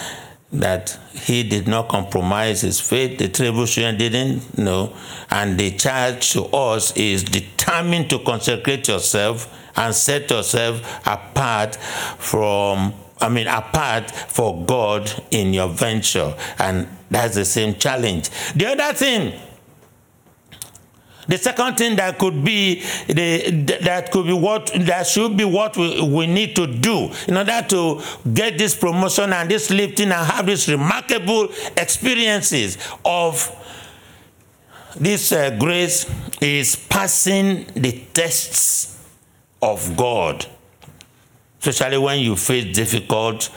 that 0.52 0.98
he 1.12 1.42
did 1.42 1.68
not 1.68 1.88
compromise 1.88 2.62
his 2.62 2.80
faith. 2.80 3.18
The 3.18 3.28
tribulation 3.28 3.96
didn't 3.96 4.58
know. 4.58 4.96
And 5.30 5.58
the 5.58 5.70
charge 5.72 6.32
to 6.32 6.44
us 6.46 6.96
is 6.96 7.22
determined 7.22 8.10
to 8.10 8.18
consecrate 8.20 8.88
yourself 8.88 9.56
and 9.76 9.94
set 9.94 10.30
yourself 10.30 11.06
apart 11.06 11.76
from 11.76 12.94
I 13.22 13.28
mean, 13.28 13.48
apart 13.48 14.10
for 14.10 14.64
God 14.64 15.12
in 15.30 15.52
your 15.52 15.68
venture. 15.68 16.34
And 16.58 16.88
that's 17.10 17.34
the 17.34 17.44
same 17.44 17.74
challenge. 17.74 18.30
The 18.54 18.66
other 18.66 18.94
thing 18.94 19.38
the 21.30 21.38
second 21.38 21.76
thing 21.76 21.94
that 21.94 22.18
could 22.18 22.44
be 22.44 22.82
the 23.06 23.78
that 23.82 24.10
could 24.10 24.26
be 24.26 24.32
what 24.32 24.68
that 24.74 25.06
should 25.06 25.36
be 25.36 25.44
what 25.44 25.76
we, 25.76 26.02
we 26.02 26.26
need 26.26 26.56
to 26.56 26.66
do 26.66 27.08
in 27.28 27.36
order 27.36 27.64
to 27.68 28.02
get 28.34 28.58
this 28.58 28.74
promotion 28.74 29.32
and 29.32 29.48
this 29.48 29.70
lifting 29.70 30.10
and 30.10 30.26
have 30.26 30.46
these 30.46 30.68
remarkable 30.68 31.48
experiences 31.76 32.78
of 33.04 33.56
this 34.98 35.30
uh, 35.30 35.56
grace 35.56 36.10
is 36.40 36.74
passing 36.74 37.64
the 37.74 37.92
tests 38.12 38.99
of 39.62 39.96
God, 39.96 40.46
especially 41.60 41.98
when 41.98 42.20
you 42.20 42.36
face 42.36 42.74
difficult 42.74 43.50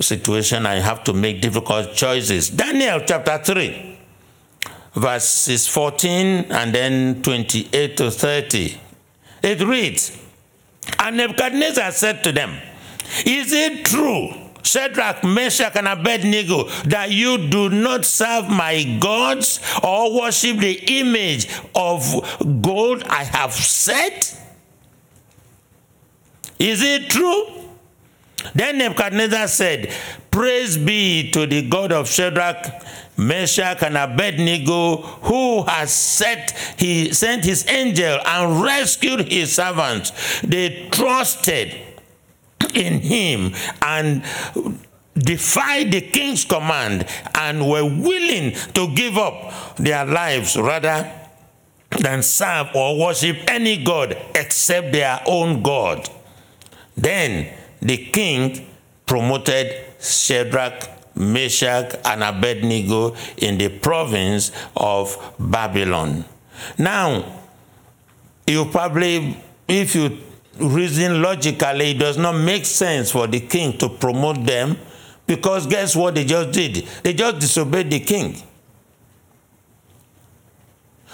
situation 0.00 0.66
and 0.66 0.78
you 0.78 0.82
have 0.82 1.04
to 1.04 1.12
make 1.12 1.40
difficult 1.40 1.94
choices. 1.94 2.50
Daniel 2.50 3.00
chapter 3.06 3.38
3, 3.38 3.98
verses 4.94 5.68
14 5.68 6.46
and 6.50 6.74
then 6.74 7.22
28 7.22 7.96
to 7.96 8.10
30. 8.10 8.78
It 9.42 9.60
reads, 9.60 10.18
And 10.98 11.16
Nebuchadnezzar 11.16 11.90
said 11.92 12.22
to 12.24 12.32
them, 12.32 12.56
Is 13.26 13.52
it 13.52 13.84
true, 13.84 14.30
Shadrach, 14.62 15.24
Meshach, 15.24 15.74
and 15.76 15.88
Abednego, 15.88 16.68
that 16.84 17.10
you 17.10 17.48
do 17.48 17.68
not 17.68 18.04
serve 18.04 18.48
my 18.48 18.98
gods 19.00 19.60
or 19.82 20.20
worship 20.20 20.58
the 20.58 21.00
image 21.00 21.48
of 21.74 22.38
gold 22.62 23.02
I 23.04 23.24
have 23.24 23.52
set? 23.52 24.38
Is 26.62 26.80
it 26.80 27.10
true? 27.10 27.44
Then 28.54 28.78
Nebuchadnezzar 28.78 29.48
said, 29.48 29.92
Praise 30.30 30.78
be 30.78 31.28
to 31.32 31.44
the 31.44 31.68
God 31.68 31.90
of 31.90 32.08
Shadrach, 32.08 32.84
Meshach, 33.16 33.82
and 33.82 33.96
Abednego, 33.96 34.96
who 34.96 35.64
has 35.64 35.92
set 35.92 36.52
he 36.78 37.12
sent 37.12 37.44
his 37.44 37.68
angel 37.68 38.16
and 38.24 38.62
rescued 38.62 39.32
his 39.32 39.56
servants. 39.56 40.40
They 40.42 40.88
trusted 40.92 41.76
in 42.74 43.00
him 43.00 43.54
and 43.82 44.22
defied 45.18 45.90
the 45.90 46.00
king's 46.00 46.44
command 46.44 47.06
and 47.34 47.68
were 47.68 47.84
willing 47.84 48.52
to 48.74 48.94
give 48.94 49.18
up 49.18 49.76
their 49.76 50.06
lives 50.06 50.56
rather 50.56 51.12
than 51.90 52.22
serve 52.22 52.68
or 52.74 52.98
worship 52.98 53.36
any 53.48 53.82
god 53.82 54.16
except 54.36 54.92
their 54.92 55.20
own 55.26 55.60
God. 55.60 56.08
Then 56.96 57.52
the 57.80 57.96
king 57.96 58.66
promoted 59.06 59.74
Shadrach, 60.00 61.16
Meshach, 61.16 61.94
and 62.04 62.22
Abednego 62.22 63.14
in 63.36 63.58
the 63.58 63.68
province 63.68 64.52
of 64.76 65.34
Babylon. 65.38 66.24
Now, 66.78 67.40
you 68.46 68.66
probably, 68.66 69.36
if 69.68 69.94
you 69.94 70.18
reason 70.58 71.22
logically, 71.22 71.92
it 71.92 71.98
does 71.98 72.18
not 72.18 72.32
make 72.32 72.64
sense 72.64 73.10
for 73.10 73.26
the 73.26 73.40
king 73.40 73.76
to 73.78 73.88
promote 73.88 74.44
them 74.44 74.76
because 75.26 75.66
guess 75.66 75.96
what 75.96 76.14
they 76.14 76.24
just 76.24 76.52
did? 76.52 76.86
They 77.02 77.14
just 77.14 77.38
disobeyed 77.38 77.90
the 77.90 78.00
king. 78.00 78.36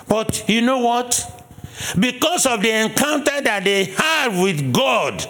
But 0.09 0.49
you 0.49 0.62
know 0.62 0.79
what? 0.79 1.45
Because 1.99 2.47
of 2.47 2.62
the 2.62 2.71
encounter 2.71 3.41
that 3.41 3.64
they 3.64 3.85
had 3.85 4.43
with 4.43 4.73
God, 4.73 5.25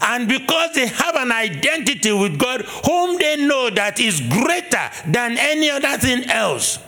and 0.00 0.28
because 0.28 0.72
they 0.74 0.86
have 0.86 1.14
an 1.16 1.32
identity 1.32 2.12
with 2.12 2.38
God, 2.38 2.62
whom 2.86 3.18
they 3.18 3.36
know 3.36 3.70
that 3.70 4.00
is 4.00 4.20
greater 4.20 4.90
than 5.06 5.36
any 5.38 5.70
other 5.70 5.96
thing 5.98 6.24
else, 6.30 6.78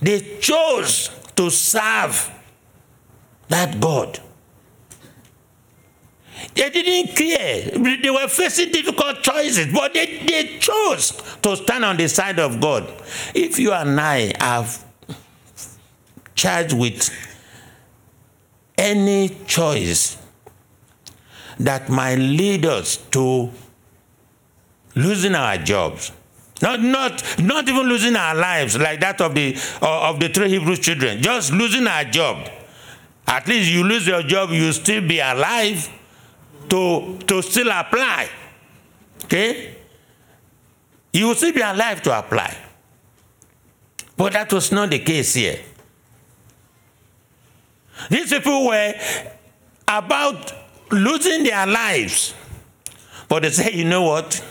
they 0.00 0.38
chose 0.40 1.10
to 1.36 1.50
serve 1.50 2.30
that 3.48 3.80
God. 3.80 4.20
They 6.54 6.70
didn't 6.70 7.16
care. 7.16 7.70
They 7.98 8.10
were 8.10 8.28
facing 8.28 8.72
difficult 8.72 9.22
choices, 9.22 9.72
but 9.72 9.92
they, 9.92 10.18
they 10.26 10.58
chose 10.58 11.12
to 11.42 11.56
stand 11.56 11.84
on 11.84 11.96
the 11.96 12.08
side 12.08 12.38
of 12.38 12.60
God. 12.60 12.90
If 13.34 13.58
you 13.58 13.72
and 13.72 14.00
I 14.00 14.32
have 14.38 14.84
charged 16.34 16.72
with 16.72 17.10
any 18.78 19.28
choice 19.46 20.16
that 21.60 21.88
might 21.88 22.16
lead 22.16 22.64
us 22.64 22.96
to 22.96 23.50
losing 24.94 25.34
our 25.34 25.56
jobs. 25.58 26.12
Not, 26.62 26.80
not, 26.80 27.38
not 27.38 27.68
even 27.68 27.86
losing 27.86 28.16
our 28.16 28.34
lives 28.34 28.78
like 28.78 29.00
that 29.00 29.20
of 29.20 29.34
the, 29.34 29.56
uh, 29.80 30.10
of 30.10 30.20
the 30.20 30.28
three 30.28 30.48
Hebrew 30.48 30.76
children, 30.76 31.22
just 31.22 31.52
losing 31.52 31.86
our 31.86 32.04
job. 32.04 32.48
At 33.26 33.46
least 33.46 33.70
you 33.70 33.84
lose 33.84 34.06
your 34.06 34.22
job, 34.22 34.50
you 34.50 34.72
still 34.72 35.06
be 35.06 35.20
alive 35.20 35.88
to, 36.68 37.18
to 37.26 37.42
still 37.42 37.70
apply. 37.70 38.28
Okay? 39.24 39.76
You 41.12 41.28
will 41.28 41.34
still 41.34 41.52
be 41.52 41.60
alive 41.60 42.02
to 42.02 42.18
apply. 42.18 42.56
But 44.16 44.32
that 44.34 44.52
was 44.52 44.70
not 44.72 44.90
the 44.90 44.98
case 44.98 45.34
here. 45.34 45.60
These 48.08 48.30
people 48.30 48.66
were 48.66 48.94
about 49.88 50.52
losing 50.92 51.44
their 51.44 51.66
lives. 51.66 52.34
But 53.28 53.42
they 53.42 53.50
say, 53.50 53.72
you 53.72 53.84
know 53.84 54.02
what? 54.02 54.44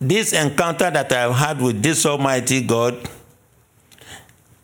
This 0.00 0.32
encounter 0.32 0.90
that 0.90 1.12
I've 1.12 1.34
had 1.34 1.60
with 1.60 1.82
this 1.82 2.06
Almighty 2.06 2.62
God, 2.62 2.96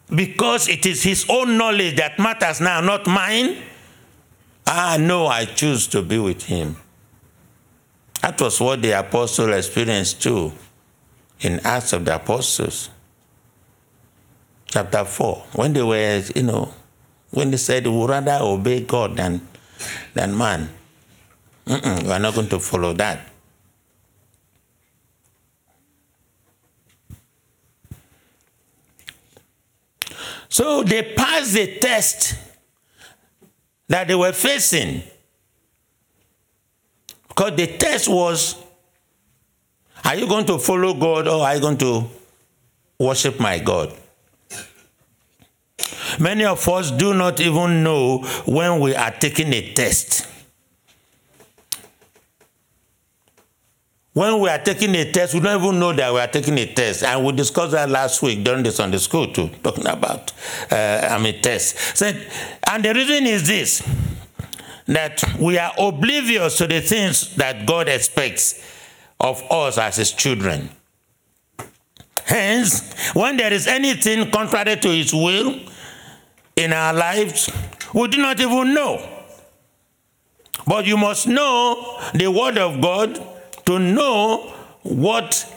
because 0.08 0.68
it 0.68 0.86
is 0.86 1.02
His 1.02 1.26
own 1.28 1.58
knowledge 1.58 1.96
that 1.96 2.18
matters 2.18 2.60
now, 2.60 2.80
not 2.80 3.06
mine, 3.06 3.56
ah, 4.66 4.96
no, 4.98 5.26
I 5.26 5.44
choose 5.44 5.86
to 5.88 6.02
be 6.02 6.18
with 6.18 6.44
Him. 6.44 6.76
That 8.22 8.40
was 8.40 8.60
what 8.60 8.82
the 8.82 8.92
apostle 8.92 9.52
experienced 9.52 10.22
too 10.22 10.52
in 11.40 11.60
Acts 11.64 11.92
of 11.92 12.04
the 12.04 12.14
Apostles, 12.14 12.90
chapter 14.66 15.04
4, 15.04 15.44
when 15.52 15.72
they 15.72 15.82
were, 15.82 16.22
you 16.34 16.42
know, 16.42 16.72
when 17.30 17.50
they 17.50 17.56
said, 17.56 17.86
we 17.86 17.92
would 17.92 18.10
rather 18.10 18.38
obey 18.40 18.80
God 18.80 19.16
than 19.16 19.46
than 20.14 20.36
man. 20.36 20.68
Mm-mm, 21.66 22.04
we 22.04 22.10
are 22.10 22.18
not 22.18 22.34
going 22.34 22.48
to 22.48 22.60
follow 22.60 22.92
that. 22.94 23.32
So 30.48 30.82
they 30.82 31.14
passed 31.14 31.52
the 31.54 31.78
test 31.78 32.34
that 33.88 34.08
they 34.08 34.14
were 34.14 34.32
facing. 34.32 35.02
Because 37.28 37.56
the 37.56 37.66
test 37.76 38.08
was 38.08 38.56
are 40.04 40.14
you 40.14 40.28
going 40.28 40.46
to 40.46 40.58
follow 40.58 40.94
God 40.94 41.26
or 41.26 41.44
are 41.44 41.54
you 41.56 41.60
going 41.60 41.78
to 41.78 42.08
worship 42.98 43.40
my 43.40 43.58
God? 43.58 43.92
Many 46.18 46.44
of 46.44 46.66
us 46.68 46.90
do 46.90 47.14
not 47.14 47.40
even 47.40 47.82
know 47.82 48.18
when 48.46 48.80
we 48.80 48.94
are 48.94 49.10
taking 49.10 49.52
a 49.52 49.72
test. 49.74 50.26
When 54.12 54.40
we 54.40 54.48
are 54.48 54.58
taking 54.58 54.94
a 54.94 55.12
test, 55.12 55.34
we 55.34 55.40
don't 55.40 55.62
even 55.62 55.78
know 55.78 55.92
that 55.92 56.10
we 56.10 56.18
are 56.20 56.26
taking 56.26 56.56
a 56.56 56.72
test. 56.72 57.02
And 57.02 57.22
we 57.22 57.32
discussed 57.32 57.72
that 57.72 57.90
last 57.90 58.22
week 58.22 58.42
during 58.44 58.62
the 58.62 58.72
Sunday 58.72 58.96
school 58.96 59.26
too, 59.26 59.50
talking 59.62 59.86
about 59.86 60.32
uh, 60.72 61.08
I 61.10 61.18
mean 61.18 61.42
test. 61.42 61.76
So, 61.98 62.10
and 62.66 62.82
the 62.82 62.94
reason 62.94 63.26
is 63.26 63.46
this 63.46 63.86
that 64.86 65.22
we 65.38 65.58
are 65.58 65.72
oblivious 65.78 66.56
to 66.58 66.66
the 66.66 66.80
things 66.80 67.34
that 67.36 67.66
God 67.66 67.88
expects 67.88 68.64
of 69.20 69.42
us 69.50 69.76
as 69.76 69.96
his 69.96 70.12
children. 70.12 70.70
Hence, 72.24 73.12
when 73.12 73.36
there 73.36 73.52
is 73.52 73.66
anything 73.66 74.30
contrary 74.30 74.76
to 74.76 74.88
his 74.88 75.12
will, 75.12 75.60
in 76.56 76.72
our 76.72 76.94
lives 76.94 77.50
we 77.92 78.08
do 78.08 78.18
not 78.18 78.40
even 78.40 78.74
know. 78.74 79.00
But 80.66 80.86
you 80.86 80.96
must 80.96 81.28
know 81.28 82.00
the 82.14 82.28
Word 82.28 82.58
of 82.58 82.80
God 82.80 83.20
to 83.66 83.78
know 83.78 84.52
what 84.82 85.52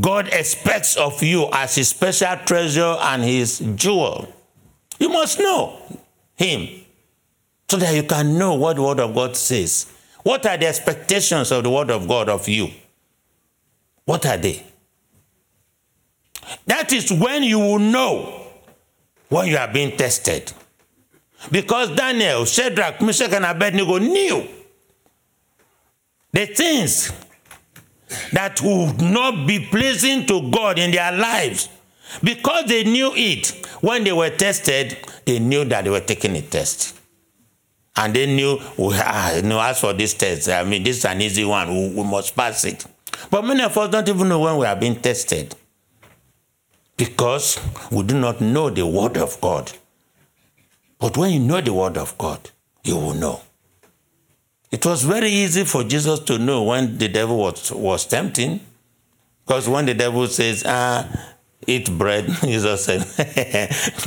God 0.00 0.28
expects 0.32 0.96
of 0.96 1.22
you 1.22 1.48
as 1.52 1.74
His 1.74 1.88
special 1.88 2.36
treasure 2.46 2.96
and 3.00 3.22
His 3.22 3.58
jewel. 3.74 4.32
You 4.98 5.10
must 5.10 5.38
know 5.38 5.78
Him 6.36 6.84
so 7.68 7.76
that 7.76 7.94
you 7.94 8.04
can 8.04 8.38
know 8.38 8.54
what 8.54 8.76
the 8.76 8.82
Word 8.82 9.00
of 9.00 9.14
God 9.14 9.36
says. 9.36 9.92
What 10.22 10.46
are 10.46 10.56
the 10.56 10.66
expectations 10.66 11.52
of 11.52 11.64
the 11.64 11.70
Word 11.70 11.90
of 11.90 12.08
God 12.08 12.28
of 12.28 12.48
you? 12.48 12.68
What 14.04 14.24
are 14.26 14.38
they? 14.38 14.64
That 16.66 16.92
is 16.92 17.12
when 17.12 17.42
you 17.42 17.58
will 17.58 17.78
know 17.78 18.43
when 19.28 19.48
you 19.48 19.56
are 19.56 19.72
being 19.72 19.96
tested. 19.96 20.52
Because 21.50 21.94
Daniel, 21.94 22.44
Shadrach, 22.44 23.00
Meshach, 23.00 23.32
and 23.32 23.44
Abednego 23.44 23.98
knew 23.98 24.46
the 26.32 26.46
things 26.46 27.12
that 28.32 28.60
would 28.62 29.00
not 29.00 29.46
be 29.46 29.60
pleasing 29.60 30.26
to 30.26 30.50
God 30.50 30.78
in 30.78 30.90
their 30.90 31.12
lives 31.12 31.68
Because 32.22 32.66
they 32.66 32.84
knew 32.84 33.12
it, 33.14 33.66
when 33.80 34.04
they 34.04 34.12
were 34.12 34.30
tested, 34.30 34.96
they 35.24 35.38
knew 35.38 35.64
that 35.64 35.84
they 35.84 35.90
were 35.90 36.00
taking 36.00 36.36
a 36.36 36.42
test. 36.42 36.98
And 37.96 38.14
they 38.14 38.26
knew, 38.26 38.58
well, 38.76 38.92
ah, 39.04 39.40
know, 39.42 39.60
as 39.60 39.80
for 39.80 39.92
this 39.92 40.14
test, 40.14 40.48
I 40.48 40.64
mean, 40.64 40.82
this 40.82 40.98
is 40.98 41.04
an 41.04 41.20
easy 41.22 41.44
one, 41.44 41.68
we, 41.68 41.88
we 41.94 42.04
must 42.04 42.34
pass 42.36 42.64
it. 42.64 42.84
But 43.30 43.42
many 43.44 43.62
of 43.62 43.76
us 43.76 43.90
don't 43.90 44.08
even 44.08 44.28
know 44.28 44.40
when 44.40 44.56
we 44.58 44.66
are 44.66 44.76
being 44.76 45.00
tested 45.00 45.54
because 46.96 47.58
we 47.90 48.02
do 48.02 48.18
not 48.18 48.40
know 48.40 48.70
the 48.70 48.86
Word 48.86 49.16
of 49.16 49.40
God. 49.40 49.72
But 50.98 51.16
when 51.16 51.32
you 51.32 51.40
know 51.40 51.60
the 51.60 51.72
Word 51.72 51.96
of 51.96 52.16
God, 52.18 52.50
you 52.82 52.96
will 52.96 53.14
know. 53.14 53.40
It 54.70 54.84
was 54.84 55.04
very 55.04 55.28
easy 55.28 55.64
for 55.64 55.84
Jesus 55.84 56.20
to 56.20 56.38
know 56.38 56.62
when 56.62 56.98
the 56.98 57.08
devil 57.08 57.36
was, 57.38 57.70
was 57.70 58.06
tempting. 58.06 58.60
Because 59.44 59.68
when 59.68 59.86
the 59.86 59.94
devil 59.94 60.26
says, 60.26 60.64
ah, 60.66 61.08
eat 61.66 61.90
bread, 61.96 62.26
Jesus 62.40 62.84
said, 62.84 63.02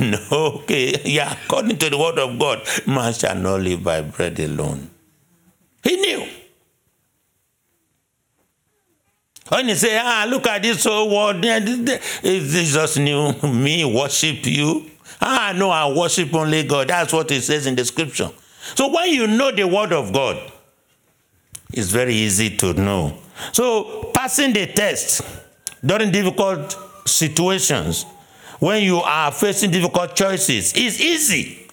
no, 0.00 0.60
okay, 0.60 1.00
yeah, 1.04 1.36
according 1.44 1.78
to 1.78 1.90
the 1.90 1.96
word 1.98 2.18
of 2.18 2.38
God, 2.38 2.62
man 2.86 3.12
shall 3.12 3.36
not 3.36 3.60
live 3.60 3.82
by 3.82 4.02
bread 4.02 4.38
alone. 4.40 4.90
He 5.82 5.96
knew. 5.96 6.26
When 9.48 9.68
he 9.68 9.74
say, 9.74 9.98
ah, 9.98 10.26
look 10.28 10.46
at 10.46 10.62
this 10.62 10.84
whole 10.84 11.10
world, 11.10 11.42
Jesus 11.42 12.96
knew 12.98 13.32
me 13.42 13.84
worship 13.84 14.44
you. 14.46 14.90
Ah, 15.20 15.52
no, 15.56 15.70
I 15.70 15.90
worship 15.92 16.34
only 16.34 16.62
God. 16.64 16.88
That's 16.88 17.12
what 17.12 17.30
it 17.30 17.42
says 17.42 17.66
in 17.66 17.74
the 17.74 17.84
scripture. 17.84 18.30
So 18.74 18.92
when 18.92 19.10
you 19.10 19.26
know 19.26 19.50
the 19.50 19.66
word 19.66 19.92
of 19.92 20.12
God, 20.12 20.52
it's 21.72 21.90
very 21.90 22.14
easy 22.14 22.56
to 22.58 22.74
know. 22.74 23.16
So 23.52 24.10
passing 24.14 24.52
the 24.52 24.66
test 24.66 25.22
during 25.84 26.10
difficult 26.10 26.76
situations, 27.06 28.04
when 28.58 28.82
you 28.82 28.98
are 28.98 29.32
facing 29.32 29.70
difficult 29.70 30.14
choices, 30.14 30.72
is 30.74 31.00
easy 31.00 31.68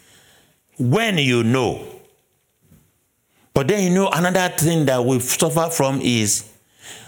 when 0.78 1.18
you 1.18 1.44
know. 1.44 1.86
But 3.54 3.68
then 3.68 3.84
you 3.84 3.90
know 3.90 4.10
another 4.10 4.50
thing 4.56 4.86
that 4.86 5.04
we 5.04 5.20
suffer 5.20 5.70
from 5.70 6.02
is 6.02 6.52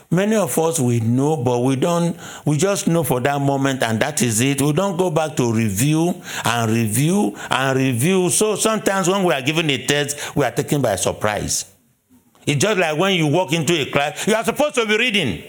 many 0.09 0.35
of 0.35 0.57
us 0.57 0.79
we 0.79 0.99
know 0.99 1.37
but 1.37 1.59
we 1.59 1.75
don't 1.75 2.17
we 2.45 2.57
just 2.57 2.87
know 2.87 3.03
for 3.03 3.19
that 3.19 3.41
moment 3.41 3.83
and 3.83 3.99
that 3.99 4.21
is 4.21 4.41
it. 4.41 4.61
We 4.61 4.73
don't 4.73 4.97
go 4.97 5.09
back 5.11 5.35
to 5.37 5.51
review 5.51 6.21
and 6.45 6.71
review 6.71 7.35
and 7.49 7.77
review. 7.77 8.29
So 8.29 8.55
sometimes 8.55 9.07
when 9.09 9.23
we 9.23 9.33
are 9.33 9.41
given 9.41 9.69
a 9.69 9.85
test 9.85 10.35
we 10.35 10.45
are 10.45 10.51
taken 10.51 10.81
by 10.81 10.95
surprise. 10.95 11.65
It's 12.45 12.61
just 12.61 12.79
like 12.79 12.97
when 12.97 13.15
you 13.15 13.27
walk 13.27 13.53
into 13.53 13.73
a 13.73 13.85
class 13.91 14.27
you 14.27 14.33
are 14.33 14.43
supposed 14.43 14.75
to 14.75 14.85
be 14.85 14.97
reading. 14.97 15.43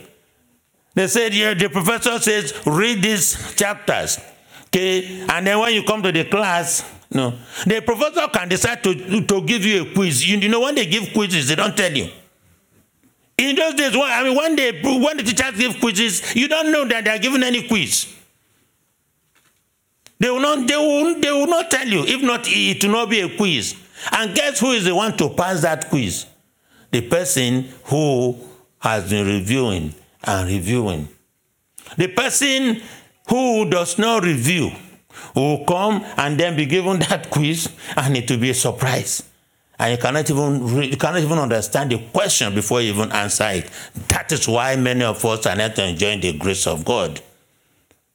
They 0.94 1.06
said 1.06 1.34
yeah 1.34 1.54
the 1.54 1.68
professor 1.68 2.18
says 2.18 2.54
read 2.66 3.02
these 3.02 3.54
chapters 3.54 4.18
okay? 4.66 5.24
And 5.28 5.46
then 5.46 5.58
when 5.58 5.74
you 5.74 5.84
come 5.84 6.02
to 6.02 6.12
the 6.12 6.24
class 6.24 6.84
no. 7.10 7.32
The 7.64 7.80
professor 7.80 8.28
can 8.28 8.48
decide 8.48 8.82
to 8.84 9.22
to 9.22 9.40
give 9.42 9.64
you 9.64 9.82
a 9.82 9.94
quiz. 9.94 10.28
You, 10.28 10.36
you 10.38 10.48
know 10.48 10.60
when 10.60 10.74
they 10.74 10.84
give 10.86 11.12
quizzes 11.12 11.48
they 11.48 11.54
don't 11.54 11.76
tell 11.76 11.92
you 11.92 12.10
in 13.38 13.54
those 13.54 13.74
days, 13.74 13.94
I 13.96 14.24
mean, 14.24 14.36
when 14.36 14.56
they 14.56 14.82
when 14.82 15.16
the 15.16 15.22
teachers 15.22 15.56
give 15.56 15.78
quizzes, 15.80 16.34
you 16.34 16.48
don't 16.48 16.72
know 16.72 16.84
that 16.86 17.04
they 17.04 17.10
are 17.10 17.18
giving 17.18 17.44
any 17.44 17.66
quiz. 17.66 18.12
They 20.18 20.28
will 20.28 20.40
not. 20.40 20.66
They 20.66 20.76
will. 20.76 21.20
They 21.20 21.30
will 21.30 21.46
not 21.46 21.70
tell 21.70 21.86
you. 21.86 22.04
If 22.04 22.20
not, 22.20 22.46
it 22.46 22.82
will 22.84 22.90
not 22.90 23.10
be 23.10 23.20
a 23.20 23.36
quiz. 23.36 23.76
And 24.12 24.34
guess 24.34 24.58
who 24.58 24.72
is 24.72 24.84
the 24.84 24.94
one 24.94 25.16
to 25.18 25.30
pass 25.30 25.62
that 25.62 25.88
quiz? 25.88 26.26
The 26.90 27.02
person 27.02 27.68
who 27.84 28.36
has 28.80 29.08
been 29.08 29.26
reviewing 29.26 29.94
and 30.24 30.48
reviewing. 30.48 31.08
The 31.96 32.08
person 32.08 32.82
who 33.28 33.70
does 33.70 33.98
not 33.98 34.24
review 34.24 34.72
will 35.34 35.64
come 35.64 36.04
and 36.16 36.38
then 36.38 36.56
be 36.56 36.66
given 36.66 36.98
that 37.08 37.30
quiz, 37.30 37.68
and 37.96 38.16
it 38.16 38.28
will 38.28 38.38
be 38.38 38.50
a 38.50 38.54
surprise 38.54 39.27
and 39.78 39.92
you 39.92 39.98
cannot 39.98 40.28
even 40.28 40.82
you 40.82 40.96
cannot 40.96 41.20
even 41.20 41.38
understand 41.38 41.92
the 41.92 41.98
question 42.12 42.54
before 42.54 42.80
you 42.80 42.92
even 42.92 43.12
answer 43.12 43.48
it. 43.48 43.70
That 44.08 44.32
is 44.32 44.48
why 44.48 44.76
many 44.76 45.04
of 45.04 45.24
us 45.24 45.46
are 45.46 45.56
not 45.56 45.78
enjoying 45.78 46.20
the 46.20 46.36
grace 46.36 46.66
of 46.66 46.84
God. 46.84 47.20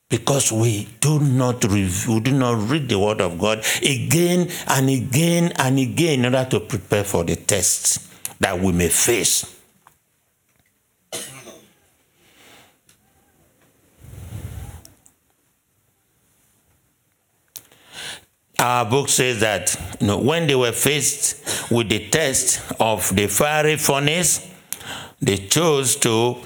Because 0.10 0.52
we 0.52 0.88
do 1.00 1.20
not 1.20 1.64
review, 1.64 2.16
we 2.16 2.20
do 2.20 2.32
not 2.32 2.70
read 2.70 2.88
the 2.90 3.00
word 3.00 3.22
of 3.22 3.40
God 3.40 3.66
again 3.82 4.50
and 4.68 4.90
again 4.90 5.54
and 5.56 5.80
again 5.80 6.26
in 6.26 6.36
order 6.36 6.48
to 6.52 6.60
prepare 6.60 7.04
for 7.04 7.24
the 7.24 7.36
tests 7.36 8.10
that 8.40 8.60
we 8.60 8.72
may 8.74 8.90
face. 8.90 9.60
Our 18.64 18.86
book 18.86 19.10
says 19.10 19.42
that 19.42 19.76
you 20.00 20.08
know, 20.08 20.18
when 20.18 20.48
they 20.48 20.56
were 20.56 20.72
faced 20.72 21.70
with 21.70 21.90
the 21.90 22.08
test 22.10 22.62
of 22.80 23.14
the 23.14 23.28
fiery 23.28 23.76
furnace, 23.76 24.50
they 25.22 25.36
chose 25.36 25.98
to 25.98 26.38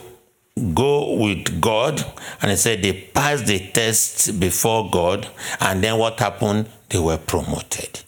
go 0.74 1.16
with 1.16 1.62
God, 1.62 2.04
and 2.42 2.52
it 2.52 2.58
said 2.58 2.82
they 2.82 2.94
passed 2.94 3.46
the 3.46 3.60
test 3.60 4.40
before 4.40 4.90
God, 4.90 5.28
and 5.62 5.84
then 5.84 6.00
what 6.00 6.20
happened? 6.20 6.68
They 6.90 6.98
were 6.98 7.18
promoted. 7.18 8.02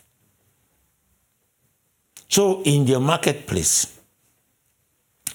So, 2.27 2.63
in 2.63 2.85
the 2.85 2.99
marketplace, 2.99 3.99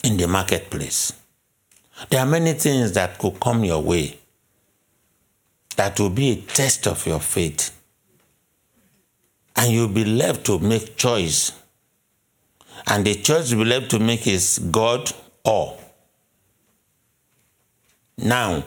in 0.02 0.16
the 0.16 0.26
marketplace, 0.26 1.12
there 2.10 2.20
are 2.20 2.26
many 2.26 2.54
things 2.54 2.90
that 2.92 3.18
could 3.18 3.38
come 3.38 3.62
your 3.62 3.82
way 3.82 4.18
that 5.76 5.98
will 6.00 6.10
be 6.10 6.30
a 6.30 6.36
test 6.36 6.88
of 6.88 7.06
your 7.06 7.20
faith 7.20 7.73
and 9.56 9.72
you'll 9.72 9.88
be 9.88 10.04
left 10.04 10.46
to 10.46 10.58
make 10.58 10.96
choice. 10.96 11.52
And 12.86 13.06
the 13.06 13.14
choice 13.14 13.50
you'll 13.50 13.64
be 13.64 13.70
left 13.70 13.90
to 13.90 13.98
make 13.98 14.26
is 14.26 14.58
God 14.70 15.12
or. 15.44 15.78
Now, 18.18 18.64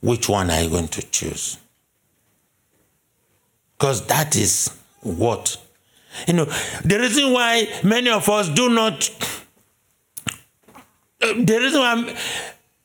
which 0.00 0.28
one 0.28 0.50
are 0.50 0.62
you 0.62 0.70
going 0.70 0.88
to 0.88 1.02
choose? 1.10 1.58
Because 3.76 4.06
that 4.06 4.36
is 4.36 4.74
what. 5.02 5.60
You 6.26 6.34
know, 6.34 6.44
the 6.84 6.98
reason 6.98 7.32
why 7.32 7.68
many 7.84 8.10
of 8.10 8.28
us 8.28 8.48
do 8.48 8.68
not. 8.70 9.10
The 11.20 11.58
reason 11.60 11.80
why 11.80 12.16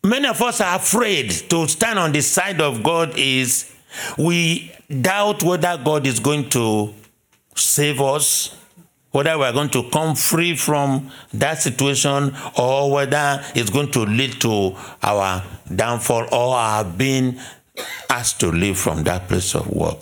many 0.04 0.28
of 0.28 0.42
us 0.42 0.62
are 0.62 0.76
afraid 0.76 1.30
to 1.50 1.68
stand 1.68 2.00
on 2.00 2.12
the 2.12 2.22
side 2.22 2.60
of 2.60 2.84
God 2.84 3.18
is 3.18 3.72
we 4.18 4.72
doubt 4.92 5.44
whether 5.44 5.80
God 5.84 6.06
is 6.06 6.20
going 6.20 6.50
to 6.52 6.94
save 7.56 8.02
us, 8.02 8.56
whether 9.12 9.38
we 9.38 9.46
are 9.46 9.54
going 9.54 9.70
to 9.70 9.90
come 9.90 10.16
free 10.16 10.56
from 10.56 11.12
that 11.34 11.62
situation, 11.62 12.36
or 12.58 12.92
whether 12.92 13.44
it's 13.56 13.70
going 13.70 13.92
to 13.92 14.02
lead 14.02 14.40
to 14.42 14.76
our 15.04 15.44
downfall 15.74 16.28
or 16.32 16.56
our 16.56 16.84
being 16.84 17.38
asked 18.10 18.40
to 18.40 18.48
leave 18.48 18.78
from 18.78 19.04
that 19.04 19.28
place 19.28 19.56
of 19.56 19.68
work. 19.68 20.00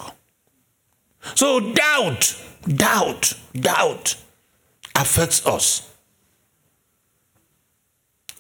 So, 1.36 1.60
doubt, 1.74 2.42
doubt, 2.68 3.34
doubt 3.54 4.16
affects 4.96 5.46
us. 5.46 5.86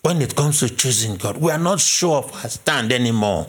When 0.01 0.21
it 0.21 0.35
comes 0.35 0.59
to 0.59 0.69
choosing 0.69 1.17
God, 1.17 1.38
we 1.38 1.51
are 1.51 1.59
not 1.59 1.79
sure 1.79 2.17
of 2.17 2.33
our 2.33 2.49
stand 2.49 2.91
anymore. 2.91 3.47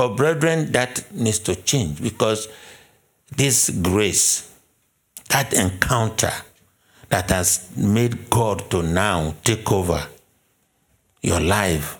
But, 0.00 0.16
brethren, 0.16 0.72
that 0.72 1.12
needs 1.12 1.40
to 1.40 1.54
change 1.54 2.00
because 2.02 2.48
this 3.36 3.68
grace, 3.68 4.50
that 5.28 5.52
encounter 5.52 6.32
that 7.10 7.28
has 7.28 7.68
made 7.76 8.30
God 8.30 8.70
to 8.70 8.82
now 8.82 9.34
take 9.44 9.70
over 9.70 10.06
your 11.20 11.38
life 11.40 11.98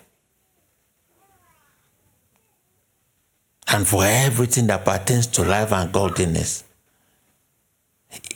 and 3.69 3.87
for 3.87 4.03
everything 4.03 4.69
that 4.69 4.87
pertains 4.87 5.27
to 5.27 5.45
life 5.45 5.71
and 5.71 5.93
godliness. 5.93 6.65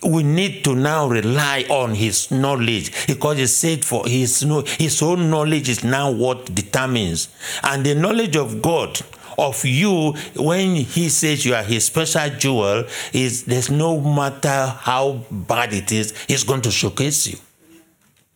We 0.03 0.25
need 0.25 0.63
to 0.65 0.75
now 0.75 1.09
rely 1.09 1.65
on 1.71 1.95
his 1.95 2.31
knowledge 2.31 3.07
because 3.07 3.39
he 3.39 3.47
said 3.47 3.83
for 3.83 4.07
his, 4.07 4.41
his 4.77 5.01
own 5.01 5.31
knowledge 5.31 5.71
is 5.71 5.83
now 5.83 6.11
what 6.11 6.55
determines. 6.55 7.29
And 7.63 7.87
the 7.87 7.95
knowledge 7.95 8.37
of 8.37 8.61
God 8.61 9.01
of 9.39 9.65
you 9.65 10.13
when 10.37 10.77
he 10.77 11.09
says 11.09 11.45
you 11.45 11.55
are 11.55 11.63
his 11.63 11.87
special 11.87 12.29
jewel 12.31 12.85
is 13.13 13.45
there's 13.45 13.71
no 13.71 14.01
matter 14.01 14.67
how 14.81 15.25
bad 15.31 15.73
it 15.73 15.93
is, 15.93 16.17
he's 16.27 16.45
going 16.45 16.63
to 16.63 16.71
showcase 16.71 17.27
you. 17.27 17.39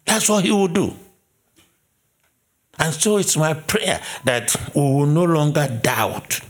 That's 0.05 0.28
what 0.28 0.44
he 0.44 0.51
will 0.51 0.68
do. 0.68 0.94
And 2.78 2.94
so 2.94 3.18
it's 3.18 3.36
my 3.36 3.55
prayer 3.55 4.01
that 4.24 4.55
we 4.74 4.80
will 4.80 5.07
no 5.07 5.24
longer 5.24 5.66
doubt. 5.82 6.40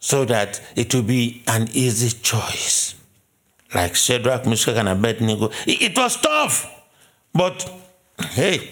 So 0.00 0.24
that 0.26 0.60
it 0.76 0.94
will 0.94 1.02
be 1.02 1.42
an 1.46 1.68
easy 1.72 2.10
choice. 2.18 2.94
Like 3.74 3.94
Shadrach, 3.94 4.46
Meshach, 4.46 4.76
and 4.76 4.88
Abednego. 4.88 5.50
It 5.66 5.96
was 5.96 6.20
tough. 6.20 6.70
But 7.32 7.68
hey, 8.18 8.70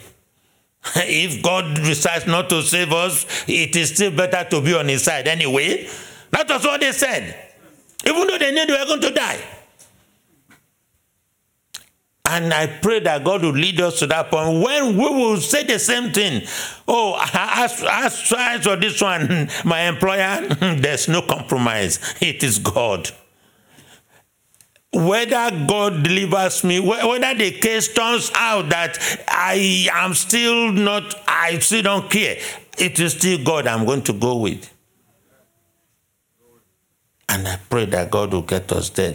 if 0.97 1.43
God 1.43 1.76
decides 1.76 2.26
not 2.26 2.51
to 2.51 2.62
save 2.62 2.93
us, 2.93 3.45
it 3.49 3.76
is 3.76 3.91
still 3.91 4.11
better 4.11 4.49
to 4.51 4.61
be 4.61 4.74
on 4.74 4.89
his 4.89 5.03
side 5.03 5.28
anyway. 5.28 5.89
That 6.30 6.49
was 6.49 6.64
what 6.64 6.80
they 6.80 6.93
said. 6.93 7.51
Even 8.05 8.26
though 8.26 8.39
they 8.39 8.51
knew 8.51 8.66
they 8.66 8.72
were 8.72 8.87
going 8.87 9.01
to 9.03 9.11
die. 9.11 9.41
And 12.24 12.55
I 12.55 12.66
pray 12.66 13.01
that 13.01 13.24
God 13.24 13.43
will 13.43 13.53
lead 13.53 13.80
us 13.80 13.99
to 13.99 14.07
that 14.07 14.30
point 14.30 14.64
when 14.64 14.97
we 14.97 15.05
will 15.05 15.37
say 15.39 15.64
the 15.64 15.78
same 15.78 16.12
thing. 16.12 16.43
Oh, 16.89 17.20
as, 17.35 17.83
as, 17.83 18.33
as 18.37 18.64
for 18.64 18.76
this 18.76 19.01
one, 19.03 19.49
my 19.64 19.83
employer, 19.83 20.47
there's 20.61 21.09
no 21.09 21.22
compromise. 21.22 22.14
It 22.20 22.43
is 22.43 22.59
God. 22.59 23.11
Whether 24.93 25.66
God 25.66 26.03
delivers 26.03 26.64
me, 26.64 26.78
whether 26.78 27.34
the 27.34 27.53
case 27.53 27.93
turns 27.95 28.30
out 28.34 28.68
that 28.68 28.99
I 29.26 29.88
am 29.90 30.12
still 30.12 30.70
not, 30.70 31.14
I 31.26 31.59
still 31.61 31.82
don't 31.82 32.11
care, 32.11 32.36
it 32.76 33.01
is 33.01 33.14
still 33.14 33.43
God 33.43 33.66
I'm 33.66 33.86
going 33.86 34.03
to 34.03 34.12
go 34.12 34.36
with. 34.36 34.70
And 37.28 37.49
I 37.49 37.57
pray 37.70 37.86
that 37.86 38.11
God 38.11 38.34
will 38.34 38.43
get 38.43 38.70
us 38.72 38.90
there. 38.90 39.14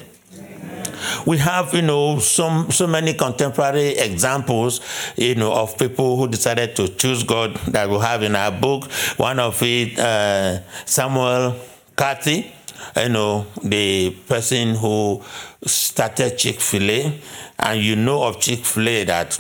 We 1.27 1.37
have, 1.37 1.75
you 1.75 1.83
know, 1.83 2.17
some 2.17 2.71
so 2.71 2.87
many 2.87 3.13
contemporary 3.13 3.89
examples, 3.97 4.81
you 5.15 5.35
know, 5.35 5.53
of 5.53 5.77
people 5.77 6.17
who 6.17 6.27
decided 6.27 6.75
to 6.77 6.87
choose 6.87 7.21
God 7.23 7.55
that 7.67 7.87
we 7.87 7.99
have 7.99 8.23
in 8.23 8.35
our 8.35 8.51
book. 8.51 8.91
One 9.17 9.39
of 9.39 9.61
it, 9.61 9.99
uh, 9.99 10.61
Samuel 10.85 11.55
Cathy, 11.95 12.51
you 12.95 13.09
know, 13.09 13.45
the 13.63 14.11
person 14.27 14.75
who 14.75 15.23
started 15.65 16.37
Chick 16.37 16.59
Fil 16.59 16.89
A, 16.89 17.21
and 17.59 17.81
you 17.81 17.95
know 17.95 18.23
of 18.23 18.39
Chick 18.39 18.65
Fil 18.65 18.87
A 18.89 19.03
that 19.05 19.39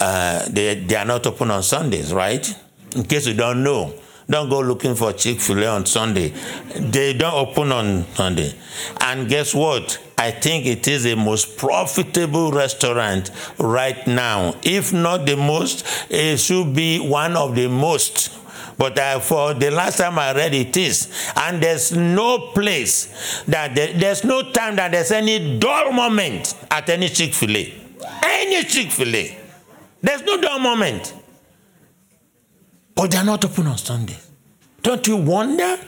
uh, 0.00 0.46
they 0.48 0.74
they 0.74 0.96
are 0.96 1.04
not 1.04 1.26
open 1.26 1.50
on 1.50 1.62
Sundays, 1.62 2.12
right? 2.12 2.54
In 2.94 3.04
case 3.04 3.26
you 3.26 3.34
don't 3.34 3.62
know. 3.62 3.94
Don't 4.28 4.48
go 4.48 4.60
looking 4.60 4.94
for 4.94 5.12
Chick 5.12 5.38
fil 5.38 5.62
A 5.62 5.66
on 5.66 5.86
Sunday. 5.86 6.32
They 6.76 7.12
don't 7.12 7.34
open 7.34 7.72
on 7.72 8.06
Sunday. 8.14 8.54
And 9.00 9.28
guess 9.28 9.54
what? 9.54 9.98
I 10.16 10.30
think 10.30 10.64
it 10.64 10.88
is 10.88 11.04
the 11.04 11.14
most 11.14 11.58
profitable 11.58 12.50
restaurant 12.50 13.30
right 13.58 14.06
now. 14.06 14.54
If 14.62 14.92
not 14.94 15.26
the 15.26 15.36
most, 15.36 15.84
it 16.08 16.38
should 16.38 16.74
be 16.74 17.00
one 17.00 17.36
of 17.36 17.54
the 17.54 17.68
most. 17.68 18.30
But 18.76 18.98
uh, 18.98 19.20
for 19.20 19.54
the 19.54 19.70
last 19.70 19.98
time 19.98 20.18
I 20.18 20.34
read 20.34 20.54
it 20.54 20.76
is, 20.76 21.30
and 21.36 21.62
there's 21.62 21.92
no 21.92 22.50
place 22.52 23.42
that 23.44 23.74
there, 23.74 23.92
there's 23.92 24.24
no 24.24 24.50
time 24.52 24.76
that 24.76 24.92
there's 24.92 25.10
any 25.12 25.58
dull 25.58 25.92
moment 25.92 26.54
at 26.70 26.88
any 26.88 27.08
Chick 27.08 27.34
fil 27.34 27.56
A. 27.56 27.74
Any 28.22 28.64
Chick 28.64 28.90
fil 28.90 29.14
A. 29.14 29.38
There's 30.02 30.22
no 30.22 30.40
dull 30.40 30.58
moment. 30.58 31.14
But 32.94 33.10
they're 33.10 33.24
not 33.24 33.44
open 33.44 33.66
on 33.66 33.78
Sundays. 33.78 34.30
Don't 34.82 35.06
you 35.06 35.16
wonder? 35.16 35.78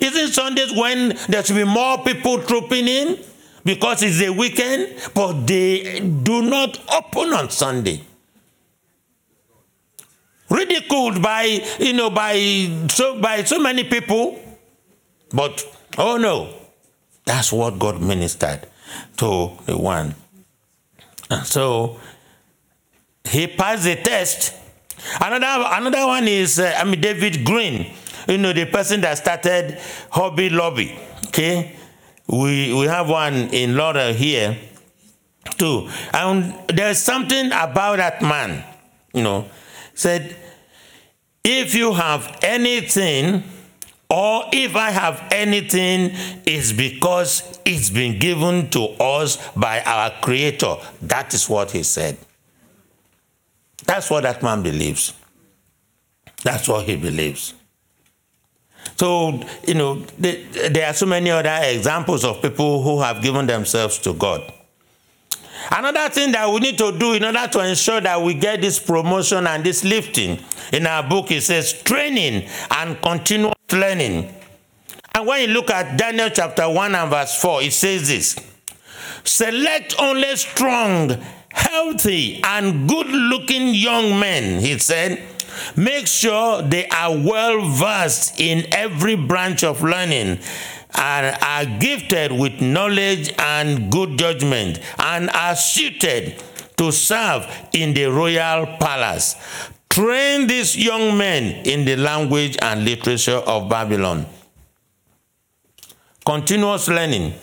Isn't 0.00 0.28
Sundays 0.28 0.72
when 0.76 1.16
there 1.28 1.42
should 1.44 1.56
be 1.56 1.64
more 1.64 1.98
people 2.04 2.42
trooping 2.42 2.88
in 2.88 3.18
because 3.64 4.02
it's 4.02 4.20
a 4.20 4.30
weekend, 4.30 4.94
but 5.14 5.46
they 5.46 6.00
do 6.00 6.42
not 6.42 6.78
open 6.92 7.32
on 7.32 7.50
Sunday? 7.50 8.02
Ridiculed 10.50 11.22
by 11.22 11.60
you 11.78 11.92
know 11.92 12.10
by 12.10 12.34
so 12.88 13.20
by 13.20 13.44
so 13.44 13.58
many 13.58 13.84
people, 13.84 14.38
but 15.30 15.64
oh 15.98 16.16
no, 16.16 16.54
that's 17.24 17.52
what 17.52 17.78
God 17.78 18.00
ministered 18.00 18.66
to 19.18 19.52
the 19.66 19.76
one. 19.76 20.14
And 21.30 21.46
so 21.46 22.00
he 23.28 23.46
passed 23.46 23.84
the 23.84 23.96
test 23.96 24.58
Another 25.20 25.64
another 25.72 26.06
one 26.06 26.26
is 26.28 26.58
uh, 26.58 26.74
I 26.76 26.84
mean 26.84 27.00
David 27.00 27.44
Green, 27.44 27.92
you 28.26 28.38
know 28.38 28.52
the 28.52 28.66
person 28.66 29.00
that 29.02 29.18
started 29.18 29.78
Hobby 30.10 30.50
Lobby. 30.50 30.98
Okay, 31.28 31.76
we 32.26 32.74
we 32.74 32.86
have 32.86 33.08
one 33.08 33.34
in 33.54 33.76
Laurel 33.76 34.12
here 34.12 34.56
too, 35.56 35.88
and 36.12 36.54
there's 36.68 36.98
something 36.98 37.46
about 37.46 37.96
that 37.98 38.22
man. 38.22 38.64
You 39.14 39.22
know, 39.22 39.48
said 39.98 40.36
if 41.44 41.74
you 41.74 41.92
have 41.92 42.38
anything. 42.42 43.42
Or 44.10 44.44
if 44.54 44.74
I 44.74 44.88
have 44.88 45.22
anything, 45.30 46.12
it's 46.46 46.72
because 46.72 47.60
it's 47.66 47.90
been 47.90 48.18
given 48.18 48.70
to 48.70 48.84
us 48.98 49.36
by 49.54 49.82
our 49.82 50.10
Creator. 50.22 50.76
That 51.02 51.34
is 51.34 51.46
what 51.46 51.72
he 51.72 51.82
said. 51.82 52.16
That's 53.84 54.08
what 54.08 54.22
that 54.22 54.42
man 54.42 54.62
believes. 54.62 55.12
That's 56.42 56.66
what 56.68 56.86
he 56.86 56.96
believes. 56.96 57.52
So, 58.96 59.42
you 59.66 59.74
know, 59.74 59.96
there 60.16 60.86
are 60.88 60.94
so 60.94 61.04
many 61.04 61.30
other 61.30 61.58
examples 61.64 62.24
of 62.24 62.40
people 62.40 62.82
who 62.82 63.02
have 63.02 63.20
given 63.20 63.46
themselves 63.46 63.98
to 63.98 64.14
God. 64.14 64.50
Another 65.70 66.08
thing 66.08 66.32
that 66.32 66.50
we 66.50 66.60
need 66.60 66.78
to 66.78 66.96
do 66.96 67.12
in 67.12 67.24
order 67.24 67.46
to 67.46 67.68
ensure 67.68 68.00
that 68.00 68.20
we 68.22 68.34
get 68.34 68.60
this 68.60 68.78
promotion 68.78 69.46
and 69.46 69.62
this 69.64 69.84
lifting, 69.84 70.38
in 70.72 70.86
our 70.86 71.02
book 71.06 71.30
it 71.30 71.42
says 71.42 71.82
training 71.82 72.48
and 72.70 73.00
continuous 73.02 73.54
learning. 73.72 74.32
And 75.14 75.26
when 75.26 75.48
you 75.48 75.54
look 75.54 75.70
at 75.70 75.98
Daniel 75.98 76.30
chapter 76.30 76.68
1 76.68 76.94
and 76.94 77.10
verse 77.10 77.40
4, 77.40 77.62
it 77.62 77.72
says 77.72 78.08
this 78.08 78.36
Select 79.24 79.94
only 79.98 80.36
strong 80.36 81.16
healthy 81.50 82.40
and 82.42 82.88
good 82.88 83.08
looking 83.08 83.74
young 83.74 84.18
men, 84.18 84.60
he 84.60 84.78
said, 84.78 85.22
make 85.76 86.06
sure 86.06 86.62
they 86.62 86.86
are 86.88 87.16
well 87.16 87.68
versed 87.68 88.38
in 88.38 88.66
every 88.72 89.16
branch 89.16 89.64
of 89.64 89.82
learning 89.82 90.38
and 90.94 91.36
are 91.42 91.78
gifted 91.78 92.32
with 92.32 92.60
knowledge 92.60 93.32
and 93.38 93.90
good 93.90 94.18
judgment 94.18 94.80
and 94.98 95.30
are 95.30 95.56
suited 95.56 96.42
to 96.76 96.92
serve 96.92 97.46
in 97.72 97.92
the 97.94 98.06
royal 98.06 98.66
palace. 98.78 99.36
Train 99.90 100.46
these 100.46 100.76
young 100.76 101.16
men 101.18 101.66
in 101.66 101.84
the 101.84 101.96
language 101.96 102.56
and 102.62 102.84
literature 102.84 103.42
of 103.46 103.68
Babylon. 103.68 104.26
Continuous 106.24 106.88
learning. 106.88 107.34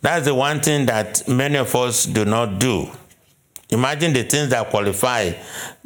That's 0.00 0.26
the 0.26 0.34
one 0.34 0.60
thing 0.60 0.86
that 0.86 1.26
many 1.26 1.56
of 1.56 1.74
us 1.74 2.04
do 2.04 2.24
not 2.24 2.58
do. 2.58 2.90
Imagine 3.70 4.12
the 4.12 4.22
things 4.22 4.50
that 4.50 4.68
qualify 4.68 5.32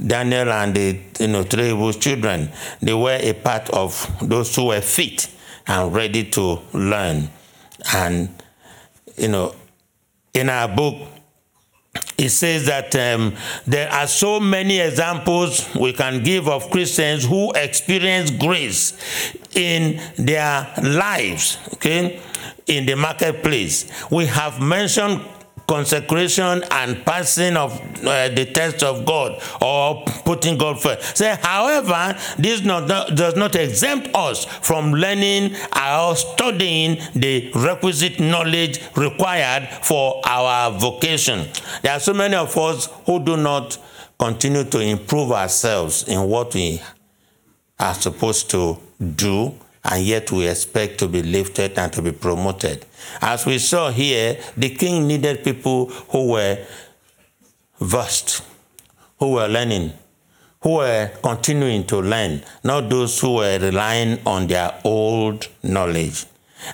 Daniel 0.04 0.50
and 0.50 0.74
the 0.74 0.98
you 1.20 1.28
know 1.28 1.44
three 1.44 1.68
Hebrew 1.68 1.92
children. 1.92 2.50
They 2.82 2.92
were 2.92 3.18
a 3.20 3.32
part 3.32 3.70
of 3.70 3.92
those 4.20 4.54
who 4.54 4.66
were 4.66 4.80
fit 4.80 5.30
and 5.68 5.94
ready 5.94 6.24
to 6.24 6.58
learn. 6.72 7.28
And 7.94 8.30
you 9.16 9.28
know, 9.28 9.54
in 10.34 10.48
our 10.48 10.68
book, 10.68 11.08
it 12.16 12.30
says 12.30 12.66
that 12.66 12.94
um, 12.96 13.34
there 13.66 13.90
are 13.90 14.06
so 14.06 14.40
many 14.40 14.80
examples 14.80 15.72
we 15.74 15.92
can 15.92 16.22
give 16.22 16.48
of 16.48 16.70
Christians 16.70 17.24
who 17.24 17.52
experience 17.52 18.30
grace 18.30 19.34
in 19.54 20.00
their 20.16 20.72
lives, 20.82 21.58
okay, 21.74 22.20
in 22.66 22.86
the 22.86 22.94
marketplace. 22.94 23.90
We 24.10 24.26
have 24.26 24.60
mentioned 24.60 25.22
consecration 25.68 26.64
and 26.70 27.04
passing 27.04 27.56
of 27.56 27.72
uh, 28.04 28.28
the 28.30 28.46
test 28.52 28.82
of 28.82 29.04
God 29.04 29.40
or 29.60 30.02
putting 30.24 30.56
God 30.56 30.80
first. 30.80 31.16
Say, 31.18 31.36
however, 31.40 32.18
this 32.38 32.64
not, 32.64 32.88
does 33.14 33.36
not 33.36 33.54
exempt 33.54 34.08
us 34.14 34.46
from 34.46 34.92
learning 34.92 35.54
or 35.76 36.16
studying 36.16 36.98
the 37.14 37.52
requisite 37.54 38.18
knowledge 38.18 38.80
required 38.96 39.68
for 39.82 40.20
our 40.24 40.72
vocation. 40.72 41.46
There 41.82 41.92
are 41.92 42.00
so 42.00 42.14
many 42.14 42.34
of 42.34 42.56
us 42.56 42.88
who 43.04 43.22
do 43.22 43.36
not 43.36 43.78
continue 44.18 44.64
to 44.64 44.80
improve 44.80 45.30
ourselves 45.30 46.08
in 46.08 46.22
what 46.28 46.54
we 46.54 46.80
are 47.78 47.94
supposed 47.94 48.50
to 48.50 48.78
do 49.14 49.54
and 49.88 50.04
yet 50.04 50.30
we 50.30 50.46
expect 50.46 50.98
to 50.98 51.08
be 51.08 51.22
lifted 51.22 51.78
and 51.78 51.92
to 51.92 52.02
be 52.02 52.12
promoted. 52.12 52.84
As 53.22 53.46
we 53.46 53.58
saw 53.58 53.90
here, 53.90 54.38
the 54.56 54.70
king 54.70 55.06
needed 55.06 55.42
people 55.42 55.86
who 55.86 56.32
were 56.32 56.64
versed, 57.80 58.42
who 59.18 59.32
were 59.32 59.48
learning, 59.48 59.92
who 60.60 60.76
were 60.76 61.10
continuing 61.22 61.86
to 61.86 62.00
learn, 62.00 62.42
not 62.62 62.90
those 62.90 63.18
who 63.18 63.36
were 63.36 63.58
relying 63.58 64.18
on 64.26 64.46
their 64.46 64.78
old 64.84 65.48
knowledge. 65.62 66.26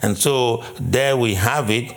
And 0.03 0.19
so 0.19 0.65
there 0.81 1.17
we 1.17 1.35
have 1.35 1.71
it. 1.71 1.95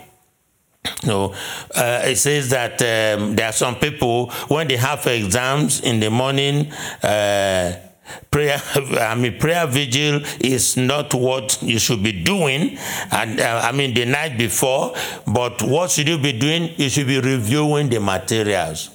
You 1.03 1.09
know, 1.09 1.33
uh, 1.75 2.01
it 2.05 2.17
says 2.17 2.49
that 2.51 2.73
um, 2.73 3.35
there 3.35 3.47
are 3.47 3.53
some 3.53 3.75
people 3.75 4.29
when 4.49 4.67
they 4.67 4.77
have 4.77 5.05
exams 5.07 5.81
in 5.81 5.99
the 5.99 6.09
morning. 6.09 6.71
Uh, 7.01 7.86
prayer 8.31 8.61
i 8.99 9.15
mean 9.15 9.37
prayer 9.39 9.67
vigil 9.67 10.21
is 10.39 10.77
not 10.77 11.13
what 11.13 11.57
you 11.61 11.79
should 11.79 12.01
be 12.03 12.11
doing 12.23 12.77
and 13.11 13.39
uh, 13.39 13.61
i 13.63 13.71
mean 13.71 13.93
the 13.93 14.05
night 14.05 14.37
before 14.37 14.93
but 15.25 15.61
what 15.63 15.89
should 15.91 16.07
you 16.07 16.17
be 16.17 16.31
doing 16.33 16.69
you 16.77 16.89
should 16.89 17.07
be 17.07 17.19
reviewing 17.19 17.89
the 17.89 17.99
materials 17.99 18.89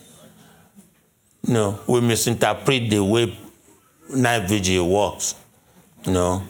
no 1.46 1.78
we 1.86 2.00
misinterpret 2.00 2.88
the 2.90 3.02
way 3.02 3.36
night 4.14 4.48
vigil 4.48 4.88
works. 4.88 5.34
Know. 6.06 6.42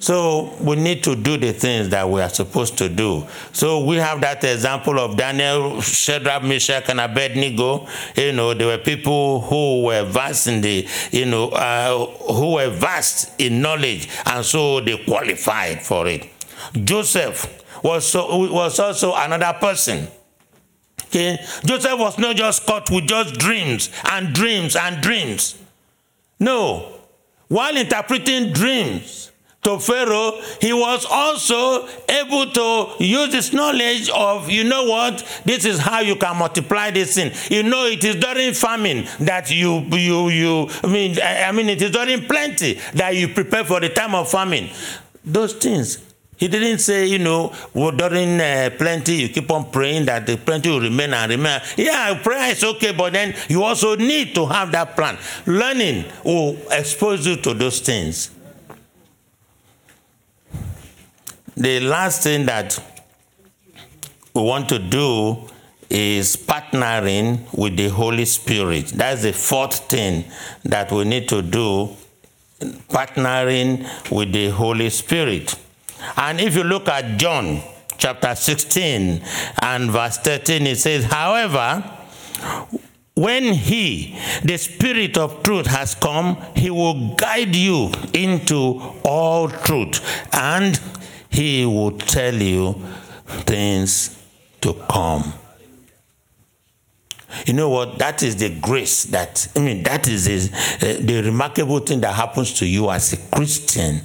So 0.00 0.54
we 0.60 0.76
need 0.76 1.02
to 1.04 1.16
do 1.16 1.36
the 1.36 1.52
things 1.52 1.88
that 1.88 2.08
we 2.08 2.20
are 2.20 2.28
supposed 2.28 2.78
to 2.78 2.88
do. 2.88 3.26
So 3.52 3.84
we 3.84 3.96
have 3.96 4.20
that 4.20 4.44
example 4.44 4.98
of 5.00 5.16
Daniel, 5.16 5.80
Shadrach, 5.80 6.44
Meshach, 6.44 6.88
and 6.88 7.00
Abednego. 7.00 7.86
You 8.14 8.32
know, 8.32 8.54
there 8.54 8.68
were 8.68 8.78
people 8.78 9.40
who 9.40 9.84
were 9.84 10.04
vast 10.04 10.46
in 10.46 10.60
the, 10.60 10.86
you 11.10 11.26
know, 11.26 11.48
uh, 11.48 12.06
who 12.32 12.54
were 12.54 12.70
vast 12.70 13.40
in 13.40 13.60
knowledge, 13.60 14.08
and 14.24 14.44
so 14.44 14.80
they 14.80 15.02
qualified 15.04 15.82
for 15.82 16.06
it. 16.06 16.28
Joseph 16.84 17.64
was 17.82 18.06
so 18.06 18.52
was 18.52 18.78
also 18.78 19.14
another 19.16 19.56
person. 19.58 20.06
Okay, 21.06 21.38
Joseph 21.64 21.98
was 21.98 22.18
not 22.18 22.36
just 22.36 22.66
caught 22.66 22.90
with 22.90 23.06
just 23.06 23.34
dreams 23.34 23.90
and 24.12 24.34
dreams 24.34 24.76
and 24.76 25.02
dreams. 25.02 25.56
No, 26.38 26.92
while 27.48 27.76
interpreting 27.76 28.52
dreams 28.52 29.32
to 29.62 29.78
Pharaoh, 29.78 30.40
he 30.60 30.72
was 30.72 31.04
also 31.10 31.88
able 32.08 32.50
to 32.52 33.04
use 33.04 33.34
his 33.34 33.52
knowledge 33.52 34.08
of, 34.10 34.48
you 34.48 34.64
know 34.64 34.84
what, 34.84 35.42
this 35.44 35.64
is 35.64 35.78
how 35.78 36.00
you 36.00 36.16
can 36.16 36.36
multiply 36.36 36.90
this 36.90 37.14
thing. 37.16 37.32
You 37.50 37.68
know, 37.68 37.84
it 37.86 38.02
is 38.04 38.16
during 38.16 38.54
famine 38.54 39.06
that 39.20 39.50
you, 39.50 39.80
you, 39.90 40.28
you, 40.28 40.68
I 40.82 40.86
mean, 40.86 41.18
I 41.20 41.50
mean, 41.52 41.68
it 41.68 41.82
is 41.82 41.90
during 41.90 42.24
plenty 42.26 42.74
that 42.94 43.16
you 43.16 43.28
prepare 43.28 43.64
for 43.64 43.80
the 43.80 43.88
time 43.88 44.14
of 44.14 44.30
famine. 44.30 44.70
Those 45.24 45.54
things. 45.54 46.04
He 46.36 46.46
didn't 46.46 46.78
say, 46.78 47.06
you 47.06 47.18
know, 47.18 47.52
well, 47.74 47.90
during 47.90 48.40
uh, 48.40 48.70
plenty, 48.78 49.16
you 49.16 49.28
keep 49.28 49.50
on 49.50 49.72
praying 49.72 50.04
that 50.06 50.24
the 50.24 50.36
plenty 50.36 50.70
will 50.70 50.80
remain 50.80 51.12
and 51.12 51.30
remain. 51.32 51.60
Yeah, 51.76 52.16
prayer 52.22 52.52
is 52.52 52.62
okay, 52.62 52.92
but 52.92 53.12
then 53.12 53.34
you 53.48 53.64
also 53.64 53.96
need 53.96 54.36
to 54.36 54.46
have 54.46 54.70
that 54.70 54.94
plan. 54.94 55.18
Learning 55.46 56.04
will 56.24 56.56
expose 56.70 57.26
you 57.26 57.36
to 57.38 57.54
those 57.54 57.80
things. 57.80 58.30
The 61.58 61.80
last 61.80 62.22
thing 62.22 62.46
that 62.46 62.78
we 64.32 64.42
want 64.42 64.68
to 64.68 64.78
do 64.78 65.38
is 65.90 66.36
partnering 66.36 67.52
with 67.52 67.76
the 67.76 67.88
Holy 67.88 68.26
Spirit. 68.26 68.86
That's 68.94 69.22
the 69.22 69.32
fourth 69.32 69.90
thing 69.90 70.24
that 70.62 70.92
we 70.92 71.04
need 71.04 71.28
to 71.30 71.42
do 71.42 71.96
partnering 72.60 73.88
with 74.08 74.32
the 74.32 74.50
Holy 74.50 74.88
Spirit. 74.90 75.58
And 76.16 76.40
if 76.40 76.54
you 76.54 76.62
look 76.62 76.86
at 76.86 77.18
John 77.18 77.60
chapter 77.96 78.36
16 78.36 79.20
and 79.60 79.90
verse 79.90 80.18
13, 80.18 80.64
it 80.64 80.76
says, 80.78 81.06
However, 81.06 81.82
when 83.16 83.52
he, 83.52 84.16
the 84.44 84.58
Spirit 84.58 85.18
of 85.18 85.42
truth, 85.42 85.66
has 85.66 85.96
come, 85.96 86.40
he 86.54 86.70
will 86.70 87.16
guide 87.16 87.56
you 87.56 87.90
into 88.14 88.80
all 89.02 89.48
truth, 89.48 90.00
and 90.32 90.80
he 91.30 91.64
will 91.64 91.98
tell 91.98 92.34
you 92.34 92.74
things 93.26 94.22
to 94.60 94.74
come. 94.88 95.32
You 97.46 97.52
know 97.52 97.68
what? 97.68 97.98
That 97.98 98.22
is 98.22 98.36
the 98.36 98.58
grace 98.60 99.04
that, 99.04 99.48
I 99.54 99.60
mean, 99.60 99.82
that 99.82 100.08
is 100.08 100.24
the, 100.24 100.96
uh, 100.96 100.96
the 101.00 101.22
remarkable 101.22 101.80
thing 101.80 102.00
that 102.00 102.14
happens 102.14 102.54
to 102.54 102.66
you 102.66 102.90
as 102.90 103.12
a 103.12 103.16
Christian 103.30 104.00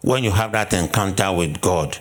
when 0.00 0.24
you 0.24 0.30
have 0.30 0.52
that 0.52 0.72
encounter 0.72 1.32
with 1.32 1.60
God. 1.60 1.98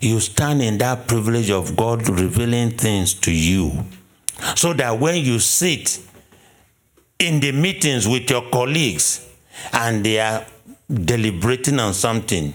You 0.00 0.18
stand 0.20 0.62
in 0.62 0.78
that 0.78 1.06
privilege 1.06 1.50
of 1.50 1.76
God 1.76 2.08
revealing 2.08 2.70
things 2.70 3.14
to 3.14 3.32
you. 3.32 3.84
So 4.56 4.72
that 4.72 4.98
when 4.98 5.16
you 5.16 5.38
sit 5.38 6.00
in 7.18 7.40
the 7.40 7.52
meetings 7.52 8.08
with 8.08 8.30
your 8.30 8.48
colleagues 8.50 9.28
and 9.72 10.04
they 10.04 10.18
are 10.18 10.46
deliberating 10.88 11.78
on 11.78 11.92
something, 11.92 12.54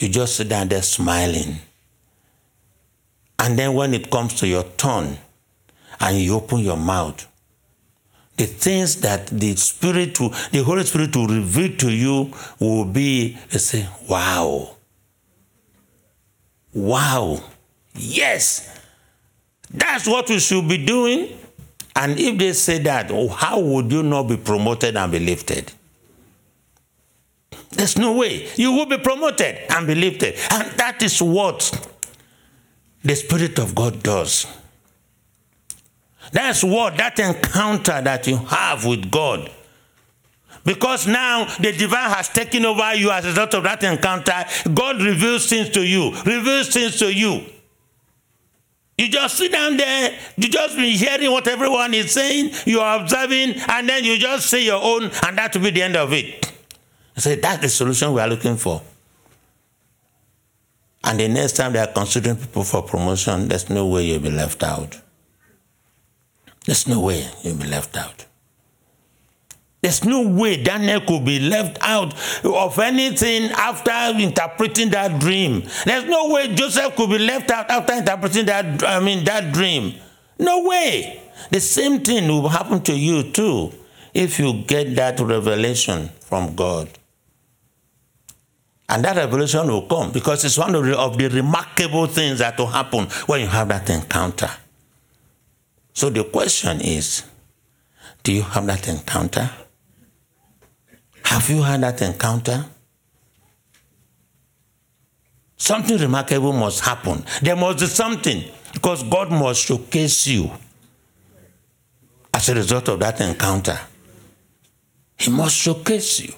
you 0.00 0.08
just 0.08 0.36
sit 0.36 0.48
down 0.48 0.68
there 0.68 0.82
smiling. 0.82 1.56
And 3.38 3.58
then 3.58 3.74
when 3.74 3.94
it 3.94 4.10
comes 4.10 4.34
to 4.40 4.46
your 4.46 4.64
turn 4.64 5.16
and 6.00 6.16
you 6.18 6.34
open 6.34 6.58
your 6.58 6.76
mouth, 6.76 7.26
the 8.36 8.46
things 8.46 8.96
that 9.02 9.26
the 9.28 9.54
Spirit, 9.56 10.18
will, 10.18 10.30
the 10.50 10.62
Holy 10.64 10.84
Spirit 10.84 11.14
will 11.14 11.26
reveal 11.28 11.76
to 11.76 11.92
you 11.92 12.32
will 12.58 12.86
be, 12.86 13.36
you 13.50 13.58
say, 13.58 13.86
wow. 14.08 14.76
Wow. 16.72 17.42
Yes. 17.94 18.80
That's 19.70 20.06
what 20.06 20.28
we 20.28 20.38
should 20.38 20.66
be 20.68 20.84
doing. 20.84 21.36
And 21.94 22.18
if 22.18 22.38
they 22.38 22.52
say 22.54 22.78
that, 22.78 23.10
oh, 23.10 23.28
how 23.28 23.60
would 23.60 23.92
you 23.92 24.02
not 24.02 24.24
be 24.24 24.38
promoted 24.38 24.96
and 24.96 25.12
be 25.12 25.18
lifted? 25.18 25.72
There's 27.70 27.96
no 27.96 28.12
way. 28.12 28.48
You 28.56 28.72
will 28.72 28.86
be 28.86 28.98
promoted 28.98 29.58
and 29.70 29.86
be 29.86 29.94
lifted. 29.94 30.34
And 30.50 30.70
that 30.72 31.02
is 31.02 31.22
what 31.22 31.88
the 33.02 33.14
Spirit 33.14 33.58
of 33.58 33.74
God 33.74 34.02
does. 34.02 34.46
That's 36.32 36.62
what, 36.62 36.96
that 36.96 37.18
encounter 37.18 38.00
that 38.00 38.26
you 38.26 38.36
have 38.36 38.84
with 38.84 39.10
God. 39.10 39.50
Because 40.64 41.06
now 41.06 41.46
the 41.58 41.72
divine 41.72 42.10
has 42.10 42.28
taken 42.28 42.66
over 42.66 42.94
you 42.94 43.10
as 43.10 43.24
a 43.24 43.28
result 43.28 43.54
of 43.54 43.62
that 43.62 43.82
encounter. 43.82 44.44
God 44.72 45.00
reveals 45.00 45.48
things 45.48 45.70
to 45.70 45.82
you, 45.82 46.12
reveals 46.24 46.68
things 46.68 46.98
to 46.98 47.12
you. 47.12 47.44
You 48.98 49.08
just 49.08 49.38
sit 49.38 49.52
down 49.52 49.78
there, 49.78 50.14
you 50.36 50.50
just 50.50 50.76
be 50.76 50.94
hearing 50.94 51.30
what 51.30 51.48
everyone 51.48 51.94
is 51.94 52.12
saying, 52.12 52.50
you 52.66 52.80
are 52.80 53.00
observing, 53.00 53.54
and 53.68 53.88
then 53.88 54.04
you 54.04 54.18
just 54.18 54.50
say 54.50 54.62
your 54.62 54.82
own, 54.82 55.04
and 55.04 55.38
that 55.38 55.54
will 55.54 55.62
be 55.62 55.70
the 55.70 55.82
end 55.82 55.96
of 55.96 56.12
it. 56.12 56.49
I 57.20 57.22
say, 57.22 57.34
that's 57.34 57.60
the 57.60 57.68
solution 57.68 58.14
we 58.14 58.20
are 58.22 58.28
looking 58.28 58.56
for. 58.56 58.80
And 61.04 61.20
the 61.20 61.28
next 61.28 61.52
time 61.52 61.74
they 61.74 61.78
are 61.78 61.86
considering 61.86 62.36
people 62.36 62.64
for 62.64 62.80
promotion, 62.82 63.46
there's 63.46 63.68
no 63.68 63.88
way 63.88 64.06
you'll 64.06 64.20
be 64.20 64.30
left 64.30 64.62
out. 64.62 64.98
There's 66.64 66.88
no 66.88 67.00
way 67.00 67.28
you'll 67.42 67.58
be 67.58 67.66
left 67.66 67.94
out. 67.98 68.24
There's 69.82 70.02
no 70.02 70.28
way 70.28 70.62
Daniel 70.62 71.02
could 71.02 71.26
be 71.26 71.40
left 71.40 71.76
out 71.82 72.14
of 72.42 72.78
anything 72.78 73.50
after 73.50 74.18
interpreting 74.18 74.88
that 74.88 75.20
dream. 75.20 75.64
There's 75.84 76.06
no 76.06 76.30
way 76.30 76.54
Joseph 76.54 76.96
could 76.96 77.10
be 77.10 77.18
left 77.18 77.50
out 77.50 77.70
after 77.70 77.92
interpreting 77.92 78.46
that 78.46 78.82
I 78.82 78.98
mean 78.98 79.24
that 79.24 79.52
dream. 79.52 79.94
No 80.38 80.64
way. 80.64 81.20
The 81.50 81.60
same 81.60 82.00
thing 82.00 82.28
will 82.28 82.48
happen 82.48 82.80
to 82.84 82.94
you 82.94 83.30
too 83.30 83.74
if 84.14 84.38
you 84.38 84.64
get 84.66 84.96
that 84.96 85.20
revelation 85.20 86.08
from 86.20 86.54
God. 86.54 86.88
And 88.90 89.04
that 89.04 89.16
revelation 89.16 89.68
will 89.68 89.82
come 89.86 90.10
because 90.10 90.44
it's 90.44 90.58
one 90.58 90.74
of 90.74 90.84
the, 90.84 90.98
of 90.98 91.16
the 91.16 91.28
remarkable 91.28 92.06
things 92.08 92.40
that 92.40 92.58
will 92.58 92.66
happen 92.66 93.04
when 93.26 93.42
you 93.42 93.46
have 93.46 93.68
that 93.68 93.88
encounter. 93.88 94.50
So 95.92 96.10
the 96.10 96.24
question 96.24 96.80
is 96.80 97.22
do 98.24 98.32
you 98.32 98.42
have 98.42 98.66
that 98.66 98.88
encounter? 98.88 99.48
Have 101.24 101.48
you 101.48 101.62
had 101.62 101.82
that 101.82 102.02
encounter? 102.02 102.66
Something 105.56 105.98
remarkable 105.98 106.52
must 106.52 106.80
happen. 106.80 107.22
There 107.42 107.54
must 107.54 107.78
be 107.78 107.86
something 107.86 108.42
because 108.72 109.04
God 109.04 109.30
must 109.30 109.66
showcase 109.66 110.26
you 110.26 110.50
as 112.34 112.48
a 112.48 112.56
result 112.56 112.88
of 112.88 112.98
that 112.98 113.20
encounter. 113.20 113.78
He 115.16 115.30
must 115.30 115.54
showcase 115.54 116.18
you. 116.20 116.34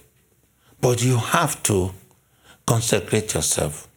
But 0.82 1.02
you 1.02 1.16
have 1.16 1.62
to 1.62 1.94
consecrate 2.66 3.34
yourself. 3.34 3.88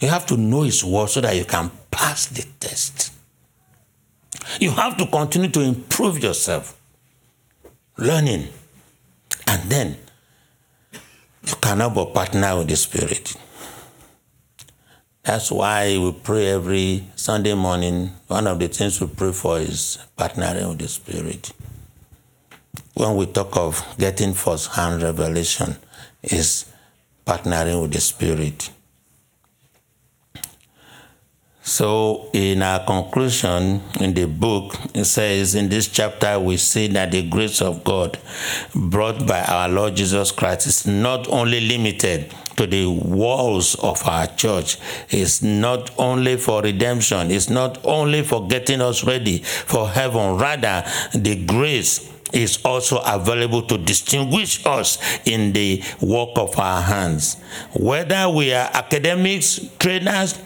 You 0.00 0.08
have 0.08 0.26
to 0.26 0.36
know 0.36 0.62
His 0.62 0.84
word 0.84 1.08
so 1.08 1.20
that 1.20 1.36
you 1.36 1.44
can 1.44 1.70
pass 1.90 2.26
the 2.26 2.46
test. 2.60 3.12
You 4.60 4.70
have 4.72 4.96
to 4.98 5.06
continue 5.06 5.48
to 5.50 5.60
improve 5.60 6.22
yourself, 6.22 6.78
learning, 7.96 8.48
and 9.46 9.70
then 9.70 9.96
you 11.46 11.54
cannot 11.60 11.94
but 11.94 12.14
partner 12.14 12.58
with 12.58 12.68
the 12.68 12.76
Spirit. 12.76 13.34
That's 15.22 15.50
why 15.50 15.98
we 15.98 16.12
pray 16.12 16.46
every 16.48 17.04
Sunday 17.16 17.54
morning. 17.54 18.12
One 18.28 18.46
of 18.46 18.58
the 18.58 18.68
things 18.68 19.00
we 19.00 19.08
pray 19.08 19.32
for 19.32 19.58
is 19.58 19.98
partnering 20.16 20.68
with 20.70 20.78
the 20.78 20.88
Spirit. 20.88 21.52
When 22.94 23.16
we 23.16 23.26
talk 23.26 23.56
of 23.56 23.84
getting 23.98 24.32
first 24.34 24.70
hand 24.72 25.02
revelation, 25.02 25.76
is 26.22 26.66
partnering 27.28 27.82
with 27.82 27.92
the 27.92 28.00
Spirit. 28.00 28.70
So, 31.62 32.30
in 32.32 32.62
our 32.62 32.82
conclusion 32.86 33.82
in 34.00 34.14
the 34.14 34.24
book, 34.24 34.74
it 34.94 35.04
says 35.04 35.54
in 35.54 35.68
this 35.68 35.86
chapter, 35.88 36.40
we 36.40 36.56
see 36.56 36.86
that 36.88 37.10
the 37.10 37.28
grace 37.28 37.60
of 37.60 37.84
God 37.84 38.18
brought 38.74 39.26
by 39.26 39.42
our 39.42 39.68
Lord 39.68 39.94
Jesus 39.94 40.32
Christ 40.32 40.66
is 40.66 40.86
not 40.86 41.28
only 41.28 41.60
limited 41.60 42.32
to 42.56 42.66
the 42.66 42.86
walls 42.86 43.74
of 43.80 44.02
our 44.08 44.26
church, 44.28 44.78
it's 45.10 45.42
not 45.42 45.90
only 45.98 46.38
for 46.38 46.62
redemption, 46.62 47.30
it's 47.30 47.50
not 47.50 47.78
only 47.84 48.22
for 48.22 48.48
getting 48.48 48.80
us 48.80 49.04
ready 49.04 49.40
for 49.42 49.90
heaven, 49.90 50.38
rather, 50.38 50.82
the 51.12 51.44
grace 51.44 52.10
is 52.32 52.58
also 52.64 52.98
available 53.06 53.62
to 53.62 53.78
distinguish 53.78 54.64
us 54.66 54.98
in 55.26 55.52
the 55.52 55.82
work 56.00 56.30
of 56.36 56.58
our 56.58 56.82
hands. 56.82 57.36
Whether 57.74 58.28
we 58.28 58.52
are 58.52 58.70
academics, 58.72 59.60
trainers, 59.78 60.38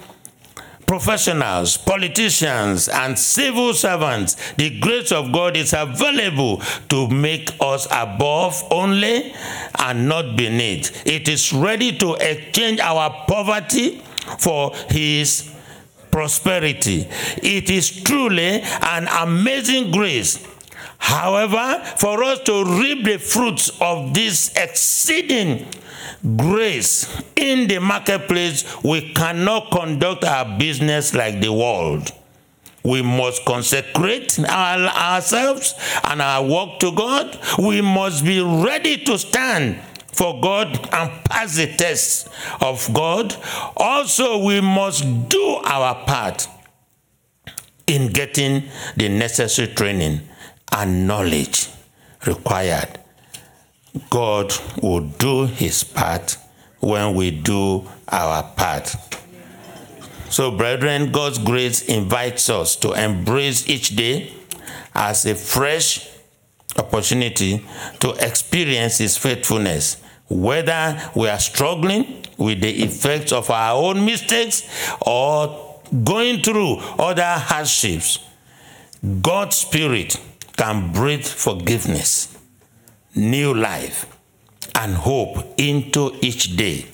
professionals, 0.86 1.78
politicians, 1.78 2.86
and 2.86 3.18
civil 3.18 3.72
servants, 3.72 4.36
the 4.54 4.78
grace 4.80 5.10
of 5.10 5.32
God 5.32 5.56
is 5.56 5.72
available 5.72 6.60
to 6.90 7.08
make 7.08 7.50
us 7.60 7.86
above 7.90 8.62
only 8.70 9.32
and 9.78 10.06
not 10.06 10.36
beneath. 10.36 11.06
It 11.06 11.28
is 11.28 11.52
ready 11.52 11.96
to 11.96 12.14
exchange 12.16 12.78
our 12.80 13.24
poverty 13.26 14.02
for 14.38 14.74
His 14.90 15.50
prosperity. 16.10 17.08
It 17.42 17.70
is 17.70 18.02
truly 18.02 18.60
an 18.60 19.08
amazing 19.08 19.92
grace. 19.92 20.46
However, 21.02 21.82
for 21.96 22.22
us 22.22 22.38
to 22.44 22.64
reap 22.64 23.04
the 23.04 23.18
fruits 23.18 23.72
of 23.80 24.14
this 24.14 24.52
exceeding 24.54 25.66
grace 26.36 27.20
in 27.34 27.66
the 27.66 27.80
marketplace, 27.80 28.64
we 28.84 29.12
cannot 29.12 29.72
conduct 29.72 30.22
our 30.22 30.56
business 30.56 31.12
like 31.12 31.40
the 31.40 31.52
world. 31.52 32.12
We 32.84 33.02
must 33.02 33.44
consecrate 33.44 34.38
our, 34.48 34.78
ourselves 34.78 35.74
and 36.04 36.22
our 36.22 36.46
work 36.46 36.78
to 36.78 36.92
God. 36.92 37.36
We 37.58 37.80
must 37.80 38.24
be 38.24 38.40
ready 38.40 38.96
to 38.98 39.18
stand 39.18 39.80
for 40.12 40.40
God 40.40 40.68
and 40.92 41.24
pass 41.24 41.56
the 41.56 41.66
test 41.66 42.28
of 42.60 42.88
God. 42.94 43.34
Also, 43.76 44.38
we 44.44 44.60
must 44.60 45.28
do 45.28 45.60
our 45.64 45.96
part 46.06 46.46
in 47.88 48.12
getting 48.12 48.68
the 48.96 49.08
necessary 49.08 49.66
training 49.66 50.20
and 50.72 51.06
knowledge 51.06 51.68
required 52.26 52.98
God 54.10 54.52
will 54.82 55.00
do 55.00 55.46
his 55.46 55.84
part 55.84 56.36
when 56.80 57.14
we 57.14 57.30
do 57.30 57.86
our 58.08 58.42
part. 58.42 58.94
So, 60.30 60.50
brethren, 60.50 61.12
God's 61.12 61.38
grace 61.38 61.82
invites 61.82 62.48
us 62.48 62.74
to 62.76 62.92
embrace 62.92 63.68
each 63.68 63.94
day 63.94 64.32
as 64.94 65.26
a 65.26 65.34
fresh 65.34 66.08
opportunity 66.78 67.66
to 68.00 68.12
experience 68.12 68.96
his 68.96 69.18
faithfulness, 69.18 70.02
whether 70.28 70.98
we 71.14 71.28
are 71.28 71.38
struggling 71.38 72.24
with 72.38 72.62
the 72.62 72.82
effects 72.82 73.30
of 73.30 73.50
our 73.50 73.76
own 73.76 74.06
mistakes 74.06 74.66
or 75.02 75.80
going 76.02 76.40
through 76.42 76.78
other 76.98 77.22
hardships. 77.22 78.18
God's 79.20 79.56
Spirit 79.56 80.16
can 80.56 80.92
breathe 80.92 81.24
forgiveness 81.24 82.38
new 83.14 83.54
life 83.54 84.06
and 84.74 84.94
hope 84.94 85.54
into 85.58 86.12
each 86.20 86.56
day. 86.56 86.86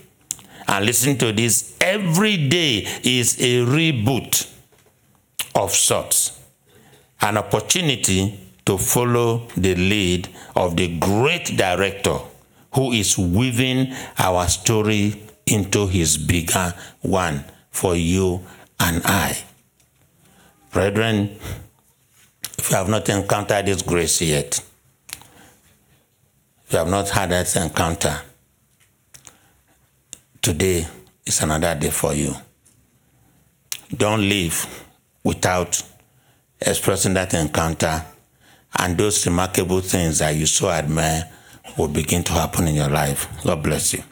And 0.66 0.84
listen 0.84 1.16
to 1.18 1.32
this 1.32 1.76
every 1.80 2.48
day 2.48 2.86
is 3.02 3.40
a 3.40 3.64
reboot 3.64 4.52
of 5.54 5.72
sorts, 5.72 6.38
an 7.20 7.38
opportunity 7.38 8.38
to 8.66 8.76
follow 8.76 9.46
the 9.56 9.74
lead 9.74 10.28
of 10.54 10.76
the 10.76 10.98
great 10.98 11.56
director 11.56 12.18
who 12.74 12.92
is 12.92 13.16
weaving 13.16 13.94
our 14.18 14.46
story 14.46 15.22
into 15.46 15.86
his 15.86 16.18
bigger 16.18 16.74
one 17.00 17.44
for 17.70 17.96
you 17.96 18.44
and 18.78 19.00
I. 19.06 19.38
Brethren, 20.70 21.38
if 22.68 22.72
you 22.72 22.76
have 22.76 22.88
not 22.90 23.08
encountered 23.08 23.64
this 23.64 23.80
grace 23.80 24.20
yet, 24.20 24.62
you 26.70 26.76
have 26.76 26.88
not 26.88 27.08
had 27.08 27.30
that 27.30 27.56
encounter, 27.56 28.20
today 30.42 30.86
is 31.24 31.40
another 31.40 31.74
day 31.74 31.88
for 31.88 32.12
you. 32.12 32.34
Don't 33.96 34.20
live 34.20 34.84
without 35.24 35.82
expressing 36.60 37.14
that 37.14 37.32
encounter, 37.32 38.04
and 38.78 38.98
those 38.98 39.26
remarkable 39.26 39.80
things 39.80 40.18
that 40.18 40.36
you 40.36 40.44
so 40.44 40.68
admire 40.68 41.26
will 41.78 41.88
begin 41.88 42.22
to 42.24 42.34
happen 42.34 42.68
in 42.68 42.74
your 42.74 42.90
life. 42.90 43.26
God 43.44 43.62
bless 43.62 43.94
you. 43.94 44.02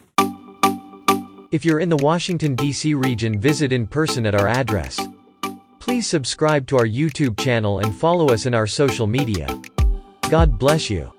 If 1.53 1.67
you're 1.67 1.81
in 1.81 1.91
the 1.91 1.99
Washington, 1.99 2.55
D.C. 2.55 2.95
region, 2.95 3.39
visit 3.39 3.71
in 3.71 3.87
person 3.87 4.25
at 4.25 4.35
our 4.35 4.49
address. 4.49 4.99
Please 5.87 6.09
subscribe 6.09 6.67
to 6.67 6.77
our 6.79 6.85
YouTube 6.85 7.39
channel 7.39 7.79
and 7.79 7.95
follow 7.95 8.31
us 8.31 8.45
in 8.45 8.55
our 8.55 8.67
social 8.67 9.07
media. 9.07 9.47
God 10.29 10.59
bless 10.59 10.91
you. 10.91 11.16